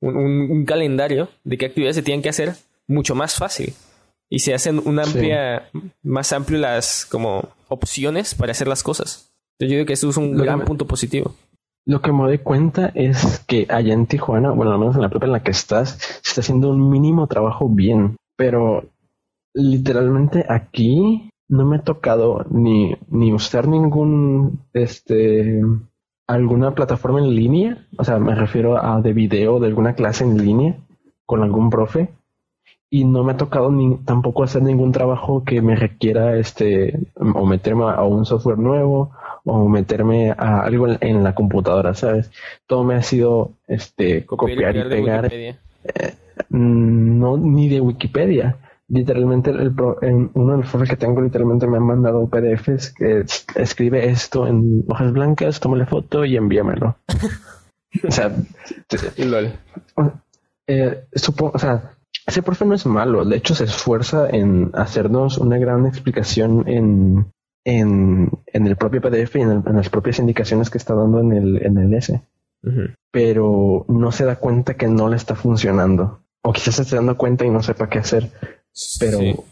un, 0.00 0.16
un- 0.16 0.50
un 0.50 0.64
calendario 0.64 1.28
de 1.44 1.56
qué 1.58 1.66
actividades 1.66 1.96
se 1.96 2.02
tienen 2.02 2.22
que 2.22 2.28
hacer 2.30 2.54
mucho 2.86 3.14
más 3.14 3.34
fácil. 3.36 3.74
Y 4.34 4.38
se 4.38 4.54
hacen 4.54 4.80
una 4.86 5.04
Sí. 5.04 5.10
amplia, 5.18 5.68
más 6.02 6.32
amplio 6.32 6.58
las 6.58 7.04
como 7.04 7.50
opciones 7.68 8.34
para 8.34 8.52
hacer 8.52 8.66
las 8.66 8.82
cosas. 8.82 9.30
Yo 9.60 9.68
digo 9.68 9.84
que 9.84 9.92
eso 9.92 10.08
es 10.08 10.16
un 10.16 10.38
Lo 10.38 10.42
gran 10.44 10.60
me- 10.60 10.64
punto 10.64 10.86
positivo. 10.86 11.34
Lo 11.84 12.00
que 12.00 12.12
me 12.12 12.22
doy 12.22 12.38
cuenta 12.38 12.92
es 12.94 13.44
que 13.46 13.66
allá 13.68 13.92
en 13.92 14.06
Tijuana, 14.06 14.50
bueno, 14.52 14.72
al 14.72 14.78
menos 14.78 14.94
en 14.96 15.02
la 15.02 15.10
prepa 15.10 15.26
en 15.26 15.32
la 15.32 15.42
que 15.42 15.50
estás, 15.50 15.98
se 16.22 16.30
está 16.30 16.40
haciendo 16.40 16.70
un 16.70 16.88
mínimo 16.90 17.26
trabajo 17.26 17.68
bien. 17.68 18.16
Pero 18.36 18.84
literalmente 19.54 20.46
aquí 20.48 21.28
no 21.48 21.66
me 21.66 21.76
ha 21.76 21.82
tocado 21.82 22.46
ni, 22.50 22.96
ni 23.08 23.32
usar 23.32 23.68
ningún, 23.68 24.60
este, 24.72 25.60
alguna 26.26 26.74
plataforma 26.74 27.18
en 27.20 27.34
línea. 27.34 27.86
O 27.98 28.04
sea, 28.04 28.18
me 28.18 28.34
refiero 28.34 28.82
a 28.82 29.00
de 29.02 29.12
video 29.12 29.60
de 29.60 29.66
alguna 29.66 29.94
clase 29.94 30.24
en 30.24 30.38
línea 30.42 30.76
con 31.26 31.42
algún 31.42 31.68
profe. 31.68 32.08
Y 32.94 33.04
no 33.04 33.24
me 33.24 33.32
ha 33.32 33.36
tocado 33.38 33.70
ni, 33.70 33.96
tampoco 34.04 34.42
hacer 34.42 34.62
ningún 34.62 34.92
trabajo 34.92 35.44
que 35.44 35.62
me 35.62 35.76
requiera, 35.76 36.36
este, 36.36 37.00
o 37.14 37.46
meterme 37.46 37.84
a 37.84 38.02
un 38.02 38.26
software 38.26 38.58
nuevo 38.58 39.12
o 39.44 39.66
meterme 39.66 40.30
a 40.30 40.60
algo 40.60 40.88
en, 40.88 40.98
en 41.00 41.24
la 41.24 41.34
computadora, 41.34 41.94
¿sabes? 41.94 42.30
Todo 42.66 42.84
me 42.84 42.94
ha 42.94 43.02
sido 43.02 43.52
este 43.66 44.26
copiar 44.26 44.76
y 44.76 44.82
pegar 44.84 45.32
mm, 46.50 47.18
no 47.18 47.38
ni 47.38 47.70
de 47.70 47.80
Wikipedia. 47.80 48.58
Literalmente, 48.88 49.50
el, 49.52 49.72
en 50.02 50.30
uno 50.34 50.52
de 50.52 50.58
los 50.58 50.68
foros 50.68 50.86
que 50.86 50.96
tengo, 50.96 51.22
literalmente 51.22 51.66
me 51.66 51.78
han 51.78 51.86
mandado 51.86 52.28
PDFs 52.28 52.92
que 52.92 53.24
escribe 53.54 54.10
esto 54.10 54.46
en 54.46 54.84
hojas 54.86 55.12
blancas, 55.12 55.60
tómale 55.60 55.86
foto 55.86 56.26
y 56.26 56.36
envíamelo. 56.36 56.96
o 58.06 58.10
sea, 58.10 58.36
eh, 60.66 61.04
supongo, 61.14 61.52
o 61.54 61.58
sea, 61.58 61.94
ese 62.26 62.42
profe 62.42 62.64
no 62.64 62.74
es 62.74 62.86
malo, 62.86 63.24
de 63.24 63.36
hecho 63.36 63.54
se 63.54 63.64
esfuerza 63.64 64.28
en 64.28 64.70
hacernos 64.74 65.38
una 65.38 65.58
gran 65.58 65.86
explicación 65.86 66.64
en, 66.68 67.32
en, 67.64 68.30
en 68.46 68.66
el 68.66 68.76
propio 68.76 69.00
PDF 69.00 69.36
y 69.36 69.40
en, 69.40 69.62
las 69.64 69.88
propias 69.88 70.18
indicaciones 70.18 70.70
que 70.70 70.78
está 70.78 70.94
dando 70.94 71.20
en 71.20 71.32
el, 71.32 71.64
en 71.64 71.78
el 71.78 71.94
S. 71.94 72.20
Pero 73.10 73.84
no 73.88 74.12
se 74.12 74.24
da 74.24 74.36
cuenta 74.36 74.74
que 74.74 74.86
no 74.86 75.08
le 75.08 75.16
está 75.16 75.34
funcionando. 75.34 76.20
O 76.42 76.52
quizás 76.52 76.76
se 76.76 76.82
esté 76.82 76.96
dando 76.96 77.16
cuenta 77.16 77.44
y 77.44 77.50
no 77.50 77.62
sepa 77.62 77.88
qué 77.88 77.98
hacer. 77.98 78.30
Pero, 79.00 79.44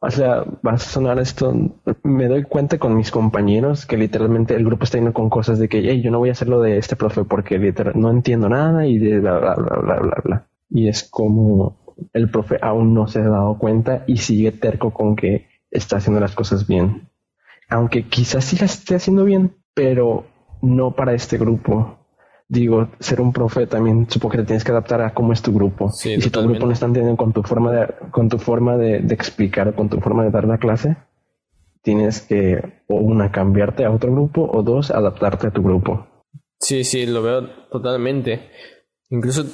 o 0.00 0.10
sea, 0.10 0.44
va 0.66 0.72
a 0.72 0.78
sonar 0.78 1.18
esto. 1.18 1.54
Me 2.02 2.28
doy 2.28 2.44
cuenta 2.44 2.78
con 2.78 2.96
mis 2.96 3.10
compañeros 3.10 3.86
que 3.86 3.96
literalmente 3.96 4.54
el 4.54 4.64
grupo 4.64 4.84
está 4.84 4.98
yendo 4.98 5.14
con 5.14 5.30
cosas 5.30 5.58
de 5.58 5.68
que, 5.70 5.78
hey, 5.78 6.02
yo 6.02 6.10
no 6.10 6.18
voy 6.18 6.28
a 6.28 6.32
hacer 6.32 6.48
lo 6.48 6.60
de 6.60 6.76
este 6.76 6.96
profe 6.96 7.24
porque 7.24 7.58
literal 7.58 7.94
no 7.96 8.10
entiendo 8.10 8.50
nada 8.50 8.86
y 8.86 8.98
de 8.98 9.20
bla, 9.20 9.38
bla, 9.38 9.54
bla, 9.54 9.76
bla, 9.76 10.00
bla, 10.00 10.22
bla. 10.22 10.46
Y 10.68 10.88
es 10.88 11.04
como 11.04 11.83
el 12.12 12.30
profe 12.30 12.58
aún 12.60 12.94
no 12.94 13.06
se 13.08 13.20
ha 13.20 13.28
dado 13.28 13.58
cuenta 13.58 14.04
y 14.06 14.18
sigue 14.18 14.52
terco 14.52 14.92
con 14.92 15.16
que 15.16 15.48
está 15.70 15.96
haciendo 15.96 16.20
las 16.20 16.34
cosas 16.34 16.66
bien 16.66 17.08
aunque 17.68 18.04
quizás 18.08 18.44
sí 18.44 18.56
las 18.60 18.78
esté 18.78 18.94
haciendo 18.94 19.24
bien, 19.24 19.56
pero 19.74 20.26
no 20.62 20.92
para 20.92 21.14
este 21.14 21.38
grupo. 21.38 21.98
Digo, 22.48 22.88
ser 23.00 23.20
un 23.20 23.32
profe 23.32 23.66
también 23.66 24.06
supongo 24.08 24.32
que 24.32 24.38
te 24.38 24.44
tienes 24.44 24.64
que 24.64 24.70
adaptar 24.70 25.00
a 25.00 25.14
cómo 25.14 25.32
es 25.32 25.42
tu 25.42 25.52
grupo. 25.52 25.90
y 26.04 26.20
si 26.20 26.30
tu 26.30 26.42
grupo 26.42 26.66
no 26.66 26.72
está 26.72 26.86
entendiendo 26.86 27.16
con 27.16 27.32
tu 27.32 27.42
forma 27.42 27.72
de, 27.72 27.94
con 28.10 28.28
tu 28.28 28.38
forma 28.38 28.76
de, 28.76 28.98
explicar 28.98 29.68
o 29.68 29.74
con 29.74 29.88
tu 29.88 30.00
forma 30.00 30.24
de 30.24 30.30
dar 30.30 30.46
la 30.46 30.58
clase, 30.58 30.96
tienes 31.82 32.20
que, 32.20 32.82
o 32.86 32.96
una, 32.96 33.32
cambiarte 33.32 33.84
a 33.84 33.90
otro 33.90 34.12
grupo, 34.12 34.48
o 34.52 34.62
dos, 34.62 34.90
adaptarte 34.90 35.48
a 35.48 35.50
tu 35.50 35.62
grupo. 35.62 36.06
Sí, 36.60 36.84
sí, 36.84 37.06
lo 37.06 37.22
veo 37.22 37.48
totalmente. 37.70 38.50
Incluso, 39.10 39.44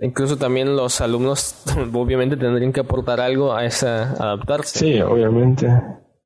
incluso 0.00 0.36
también 0.36 0.76
los 0.76 1.00
alumnos 1.00 1.62
obviamente 1.92 2.36
tendrían 2.36 2.72
que 2.72 2.80
aportar 2.80 3.20
algo 3.20 3.54
a 3.54 3.64
esa 3.64 4.12
adaptarse. 4.12 4.78
Sí, 4.78 5.00
obviamente. 5.00 5.68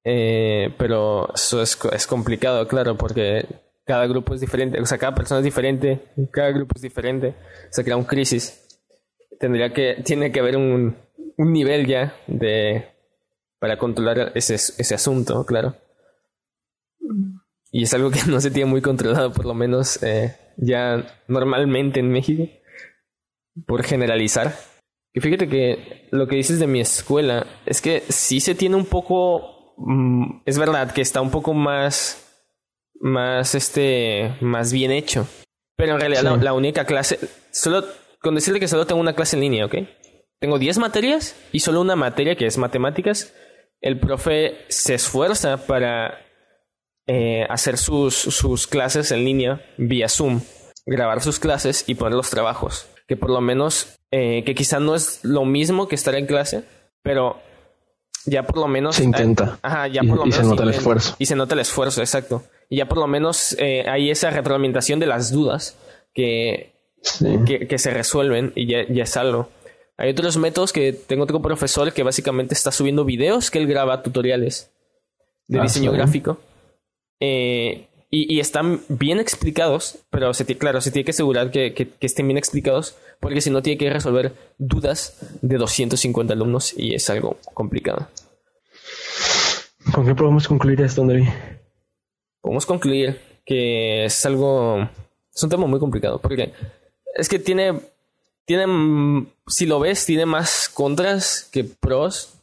Eh, 0.04 0.74
pero 0.78 1.32
eso 1.34 1.62
es, 1.62 1.78
es 1.92 2.06
complicado, 2.06 2.66
claro, 2.66 2.96
porque 2.96 3.46
cada 3.84 4.06
grupo 4.06 4.34
es 4.34 4.40
diferente, 4.40 4.80
o 4.80 4.86
sea, 4.86 4.98
cada 4.98 5.14
persona 5.14 5.38
es 5.38 5.44
diferente, 5.44 6.00
cada 6.30 6.50
grupo 6.50 6.72
es 6.76 6.82
diferente, 6.82 7.34
se 7.70 7.84
crea 7.84 7.96
un 7.96 8.04
crisis. 8.04 8.58
Tendría 9.38 9.72
que, 9.72 10.02
tiene 10.04 10.30
que 10.30 10.40
haber 10.40 10.56
un, 10.56 10.96
un 11.36 11.52
nivel 11.52 11.86
ya 11.86 12.14
de, 12.26 12.86
para 13.58 13.78
controlar 13.78 14.32
ese, 14.34 14.54
ese 14.54 14.94
asunto, 14.94 15.44
claro. 15.46 15.74
Y 17.70 17.84
es 17.84 17.94
algo 17.94 18.10
que 18.10 18.20
no 18.28 18.40
se 18.40 18.50
tiene 18.50 18.70
muy 18.70 18.82
controlado, 18.82 19.32
por 19.32 19.46
lo 19.46 19.54
menos 19.54 20.02
eh, 20.02 20.36
ya 20.56 21.04
normalmente 21.28 22.00
en 22.00 22.10
México, 22.10 22.48
por 23.66 23.82
generalizar. 23.82 24.56
Y 25.14 25.20
fíjate 25.20 25.48
que 25.48 26.08
lo 26.10 26.26
que 26.26 26.36
dices 26.36 26.58
de 26.58 26.66
mi 26.66 26.80
escuela 26.80 27.46
es 27.66 27.80
que 27.80 28.02
sí 28.08 28.40
se 28.40 28.54
tiene 28.54 28.76
un 28.76 28.86
poco 28.86 29.52
Mm, 29.76 30.42
es 30.44 30.58
verdad 30.58 30.92
que 30.92 31.00
está 31.00 31.20
un 31.20 31.30
poco 31.30 31.54
más, 31.54 32.46
más, 33.00 33.54
este, 33.54 34.36
más 34.40 34.72
bien 34.72 34.90
hecho. 34.90 35.26
Pero 35.76 35.94
en 35.94 36.00
realidad 36.00 36.38
la, 36.40 36.52
única 36.52 36.84
clase, 36.84 37.18
solo, 37.50 37.84
con 38.20 38.34
decirle 38.34 38.60
que 38.60 38.68
solo 38.68 38.86
tengo 38.86 39.00
una 39.00 39.14
clase 39.14 39.36
en 39.36 39.42
línea, 39.42 39.66
¿ok? 39.66 39.76
Tengo 40.38 40.58
10 40.58 40.78
materias 40.78 41.36
y 41.52 41.60
solo 41.60 41.80
una 41.80 41.96
materia 41.96 42.36
que 42.36 42.46
es 42.46 42.58
matemáticas. 42.58 43.34
El 43.80 43.98
profe 43.98 44.58
se 44.68 44.94
esfuerza 44.94 45.66
para 45.66 46.18
eh, 47.06 47.46
hacer 47.48 47.78
sus, 47.78 48.14
sus 48.14 48.66
clases 48.66 49.10
en 49.10 49.24
línea 49.24 49.64
vía 49.78 50.08
Zoom, 50.08 50.40
grabar 50.86 51.20
sus 51.20 51.40
clases 51.40 51.84
y 51.88 51.94
poner 51.94 52.14
los 52.14 52.30
trabajos. 52.30 52.91
Que 53.12 53.18
por 53.18 53.28
lo 53.28 53.42
menos, 53.42 53.98
eh, 54.10 54.42
que 54.42 54.54
quizá 54.54 54.80
no 54.80 54.94
es 54.94 55.22
lo 55.22 55.44
mismo 55.44 55.86
que 55.86 55.96
estar 55.96 56.14
en 56.14 56.24
clase, 56.24 56.64
pero 57.02 57.36
ya 58.24 58.42
por 58.44 58.56
lo 58.56 58.68
menos. 58.68 58.96
Se 58.96 59.04
intenta. 59.04 59.58
ajá, 59.60 59.86
ya 59.88 60.00
por 60.00 60.16
lo 60.16 60.24
menos. 60.24 60.38
Y 60.38 60.40
se 60.40 60.48
nota 60.48 60.62
el 60.62 60.70
esfuerzo. 60.70 61.16
Y 61.18 61.26
se 61.26 61.36
nota 61.36 61.52
el 61.52 61.60
esfuerzo, 61.60 62.00
exacto. 62.00 62.42
Y 62.70 62.76
ya 62.78 62.88
por 62.88 62.96
lo 62.96 63.06
menos 63.06 63.54
eh, 63.58 63.84
hay 63.86 64.10
esa 64.10 64.30
retroalimentación 64.30 64.98
de 64.98 65.04
las 65.08 65.30
dudas 65.30 65.76
que, 66.14 66.72
que, 67.68 67.78
se 67.78 67.90
resuelven 67.90 68.54
y 68.54 68.66
ya, 68.66 68.86
ya, 68.88 69.02
es 69.02 69.14
algo. 69.18 69.50
Hay 69.98 70.12
otros 70.12 70.38
métodos 70.38 70.72
que 70.72 70.94
tengo 70.94 71.24
otro 71.24 71.42
profesor 71.42 71.92
que 71.92 72.02
básicamente 72.02 72.54
está 72.54 72.72
subiendo 72.72 73.04
videos 73.04 73.50
que 73.50 73.58
él 73.58 73.66
graba 73.66 74.02
tutoriales 74.02 74.72
de 75.48 75.58
ah, 75.58 75.64
diseño 75.64 75.92
gráfico. 75.92 76.38
Eh, 77.20 77.88
y, 78.14 78.32
y, 78.32 78.40
están 78.40 78.82
bien 78.90 79.18
explicados, 79.18 79.98
pero 80.10 80.34
se, 80.34 80.44
claro, 80.58 80.82
se 80.82 80.90
tiene 80.90 81.06
que 81.06 81.12
asegurar 81.12 81.50
que, 81.50 81.72
que, 81.72 81.88
que, 81.88 82.06
estén 82.06 82.28
bien 82.28 82.36
explicados, 82.36 82.94
porque 83.20 83.40
si 83.40 83.48
no 83.48 83.62
tiene 83.62 83.78
que 83.78 83.88
resolver 83.88 84.34
dudas 84.58 85.16
de 85.40 85.56
250 85.56 86.34
alumnos 86.34 86.74
y 86.76 86.94
es 86.94 87.08
algo 87.08 87.38
complicado. 87.54 88.08
¿Con 89.94 90.04
qué 90.06 90.14
podemos 90.14 90.46
concluir 90.46 90.82
esto, 90.82 91.06
David? 91.06 91.28
Podemos 92.42 92.66
concluir 92.66 93.18
que 93.46 94.04
es 94.04 94.26
algo. 94.26 94.90
Es 95.34 95.42
un 95.42 95.48
tema 95.48 95.66
muy 95.66 95.80
complicado, 95.80 96.20
porque 96.20 96.52
es 97.14 97.30
que 97.30 97.38
tiene. 97.38 97.80
Tiene. 98.44 99.26
Si 99.46 99.64
lo 99.64 99.80
ves, 99.80 100.04
tiene 100.04 100.26
más 100.26 100.68
contras 100.68 101.48
que 101.50 101.64
pros 101.64 102.41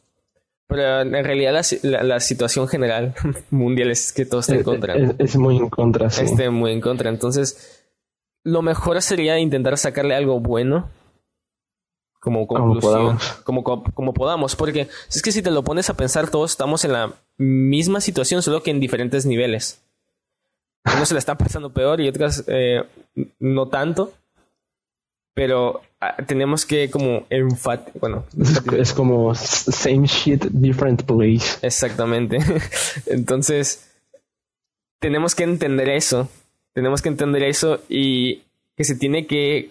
pero 0.70 1.00
en 1.00 1.24
realidad 1.24 1.60
la, 1.82 2.20
situación 2.20 2.68
general 2.68 3.14
mundial 3.50 3.90
es 3.90 4.12
que 4.12 4.24
todo 4.24 4.40
está 4.40 4.54
en 4.54 4.62
contra. 4.62 4.94
Es, 5.18 5.36
muy 5.36 5.56
en 5.56 5.68
contra, 5.68 6.08
sí. 6.08 6.24
Esté 6.24 6.48
muy 6.48 6.72
en 6.72 6.80
contra. 6.80 7.10
Entonces, 7.10 7.84
lo 8.44 8.62
mejor 8.62 9.02
sería 9.02 9.38
intentar 9.38 9.76
sacarle 9.76 10.14
algo 10.14 10.40
bueno. 10.40 10.88
Como 12.20 12.46
conclusión. 12.46 13.18
Como 13.44 13.62
podamos. 13.64 13.92
Como, 13.94 14.14
podamos. 14.14 14.56
Porque 14.56 14.88
es 15.08 15.22
que 15.22 15.32
si 15.32 15.42
te 15.42 15.50
lo 15.50 15.64
pones 15.64 15.90
a 15.90 15.94
pensar, 15.94 16.30
todos 16.30 16.52
estamos 16.52 16.84
en 16.84 16.92
la 16.92 17.12
misma 17.36 18.00
situación, 18.00 18.40
solo 18.40 18.62
que 18.62 18.70
en 18.70 18.80
diferentes 18.80 19.26
niveles. 19.26 19.82
Unos 20.94 21.08
se 21.08 21.14
la 21.14 21.18
están 21.18 21.36
pasando 21.36 21.72
peor 21.72 22.00
y 22.00 22.08
otras 22.08 22.44
eh, 22.46 22.82
no 23.38 23.68
tanto 23.68 24.12
pero 25.40 25.80
ah, 26.02 26.18
tenemos 26.26 26.66
que 26.66 26.90
como 26.90 27.24
enfatizar, 27.30 27.98
bueno. 27.98 28.26
Es, 28.76 28.92
como 28.92 29.34
same 29.34 30.06
shit, 30.06 30.44
different 30.50 31.04
place. 31.04 31.56
Exactamente. 31.62 32.40
Entonces, 33.06 33.90
tenemos 34.98 35.34
que 35.34 35.44
entender 35.44 35.88
eso. 35.88 36.28
Tenemos 36.74 37.00
que 37.00 37.08
entender 37.08 37.42
eso 37.44 37.80
y 37.88 38.42
que 38.76 38.84
se 38.84 38.96
tiene 38.96 39.26
que 39.26 39.70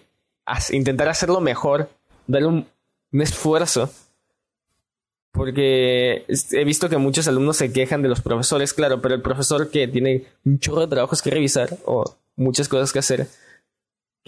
intentar 0.71 1.07
hacerlo 1.07 1.39
mejor, 1.39 1.87
darle 2.25 2.47
un, 2.47 2.67
esfuerzo. 3.11 3.91
Porque 5.31 6.25
he 6.51 6.63
visto 6.63 6.89
que 6.89 6.97
muchos 6.97 7.27
alumnos 7.27 7.57
se 7.57 7.71
quejan 7.71 8.01
de 8.01 8.09
los 8.09 8.21
profesores, 8.21 8.73
claro, 8.73 9.01
pero 9.01 9.13
el 9.13 9.21
profesor 9.21 9.69
que 9.69 9.87
tiene 9.87 10.23
un 10.43 10.57
chorro 10.57 10.81
de 10.81 10.87
trabajos 10.87 11.21
que 11.21 11.29
revisar 11.29 11.77
o 11.85 12.15
muchas 12.35 12.67
cosas 12.67 12.91
que 12.91 12.97
hacer, 12.97 13.27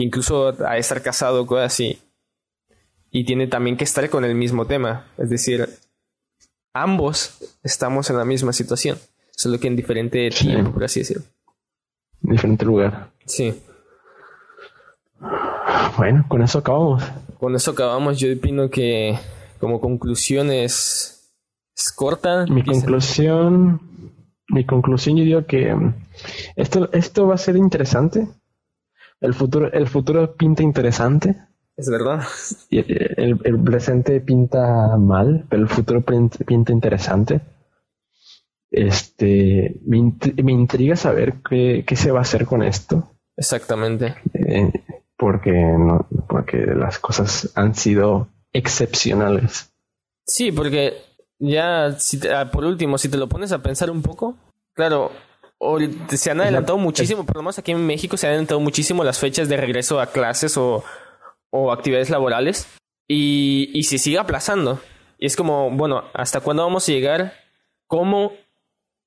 incluso 0.02 0.54
a 0.66 0.78
estar 0.78 1.02
casado, 1.02 1.46
cosas 1.46 1.74
así. 1.74 2.00
Y 3.12 3.26
tiene 3.26 3.48
también 3.48 3.78
que 3.78 3.84
estar 3.84 4.10
con 4.10 4.24
el 4.24 4.36
mismo 4.36 4.66
tema. 4.66 5.08
Es 5.18 5.30
decir, 5.30 5.68
ambos 6.74 7.58
estamos 7.64 8.10
en 8.10 8.18
la 8.18 8.26
misma 8.26 8.54
situación, 8.54 8.98
solo 9.32 9.60
que 9.60 9.68
en 9.68 9.76
diferente 9.76 10.30
tiempo, 10.30 10.72
por 10.72 10.84
así 10.84 11.02
decirlo. 11.02 11.24
Diferente 12.22 12.66
lugar. 12.66 13.12
Sí. 13.26 13.62
Bueno, 15.98 16.26
con 16.28 16.42
eso 16.42 16.60
acabamos. 16.60 17.04
Con 17.40 17.56
eso 17.56 17.72
acabamos. 17.72 18.20
Yo 18.20 18.32
opino 18.34 18.70
que 18.70 19.18
como 19.60 19.82
conclusión 19.82 20.52
es, 20.52 21.32
es 21.76 21.92
corta. 21.92 22.46
Mi 22.46 22.64
conclusión, 22.64 23.82
mi 24.48 24.66
conclusión 24.66 25.18
yo 25.18 25.24
digo 25.24 25.46
que 25.46 25.76
esto, 26.56 26.90
esto 26.94 27.28
va 27.28 27.36
a 27.36 27.40
ser 27.40 27.58
interesante 27.58 28.28
el 29.22 29.34
futuro, 29.34 29.72
el 29.72 29.88
futuro 29.88 30.36
pinta 30.36 30.64
interesante. 30.64 31.36
Es 31.78 31.90
verdad. 31.90 32.24
Y 32.70 32.80
el, 32.80 33.64
presente 33.64 34.20
pinta 34.20 34.98
mal, 34.98 35.46
pero 35.50 35.62
el 35.62 35.70
futuro 35.70 36.02
pinta, 36.02 36.72
interesante. 36.74 37.42
Este, 38.70 39.80
me, 39.86 40.52
intriga 40.52 40.96
saber 40.96 41.36
qué, 41.48 41.84
qué, 41.86 41.96
se 41.96 42.12
va 42.12 42.20
a 42.20 42.24
hacer 42.24 42.46
con 42.46 42.64
esto. 42.64 43.12
Exactamente. 43.38 44.16
Eh, 44.34 44.72
porque, 45.18 45.52
no, 45.52 46.08
porque 46.28 46.58
las 46.58 47.00
cosas 47.00 47.52
han 47.56 47.76
sido 47.76 48.28
excepcionales. 48.54 49.72
Sí, 50.26 50.52
porque 50.52 50.94
ya, 51.40 51.94
si 52.00 52.20
ah, 52.28 52.50
por 52.52 52.66
último, 52.66 52.98
si 52.98 53.10
te 53.10 53.18
lo 53.18 53.28
pones 53.28 53.52
a 53.52 53.62
pensar 53.62 53.92
un 53.92 54.02
poco, 54.02 54.36
claro, 54.74 55.12
se 56.10 56.32
han 56.32 56.42
adelantado 56.42 56.78
muchísimo, 56.78 57.26
por 57.26 57.36
lo 57.38 57.44
menos 57.44 57.60
aquí 57.60 57.72
en 57.72 57.86
México 57.86 58.18
se 58.18 58.28
han 58.28 58.32
adelantado 58.32 58.60
muchísimo 58.60 59.04
las 59.04 59.20
fechas 59.20 59.48
de 59.48 59.58
regreso 59.58 60.00
a 60.00 60.08
clases 60.12 60.58
o, 60.58 60.84
actividades 61.72 62.10
laborales. 62.10 62.68
y, 63.08 63.70
y 63.74 63.84
se 63.84 63.98
sigue 63.98 64.20
aplazando. 64.20 64.80
Y 65.22 65.28
es 65.28 65.36
como, 65.36 65.70
bueno, 65.70 66.04
¿hasta 66.14 66.40
cuándo 66.40 66.64
vamos 66.64 66.90
a 66.90 66.92
llegar? 66.92 67.34
¿Cómo? 67.86 68.34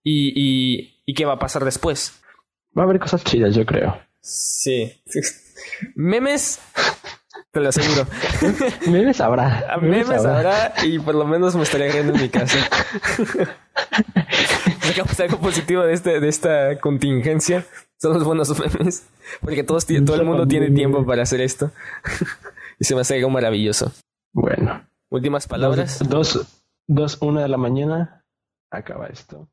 ¿Y, 0.04 0.32
y, 0.36 1.02
y 1.04 1.14
qué 1.14 1.24
va 1.24 1.34
a 1.34 1.38
pasar 1.38 1.64
después? 1.64 2.22
Va 2.76 2.82
a 2.82 2.84
haber 2.84 3.00
cosas 3.00 3.24
chidas, 3.24 3.54
yo 3.54 3.66
creo. 3.66 3.98
Sí. 4.20 5.02
Memes, 5.96 6.60
te 7.54 7.60
lo 7.60 7.68
aseguro. 7.68 8.06
memes 8.90 9.20
habrá. 9.20 9.78
Memes, 9.80 10.10
habrá. 10.10 10.74
y 10.82 10.98
por 10.98 11.14
lo 11.14 11.24
menos 11.24 11.54
me 11.54 11.62
estaría 11.62 11.90
riendo 11.90 12.12
en 12.12 12.20
mi 12.20 12.28
casa. 12.28 12.58
Sacamos 14.80 15.18
algo 15.20 15.38
positivo 15.38 15.82
de, 15.82 15.94
este, 15.94 16.20
de 16.20 16.28
esta 16.28 16.78
contingencia. 16.80 17.64
Son 17.96 18.12
los 18.12 18.24
buenos 18.24 18.58
memes. 18.58 19.06
Porque 19.40 19.62
todos, 19.62 19.86
todo 19.86 20.16
el 20.16 20.24
mundo 20.24 20.46
tiene 20.46 20.70
tiempo 20.70 21.06
para 21.06 21.22
hacer 21.22 21.40
esto. 21.40 21.70
y 22.78 22.84
se 22.84 22.94
me 22.96 23.02
hace 23.02 23.14
algo 23.14 23.30
maravilloso. 23.30 23.92
Bueno. 24.32 24.84
Últimas 25.08 25.46
palabras. 25.46 26.00
Dos, 26.08 26.60
dos, 26.88 27.18
una 27.22 27.42
de 27.42 27.48
la 27.48 27.56
mañana. 27.56 28.24
Acaba 28.70 29.06
esto. 29.06 29.48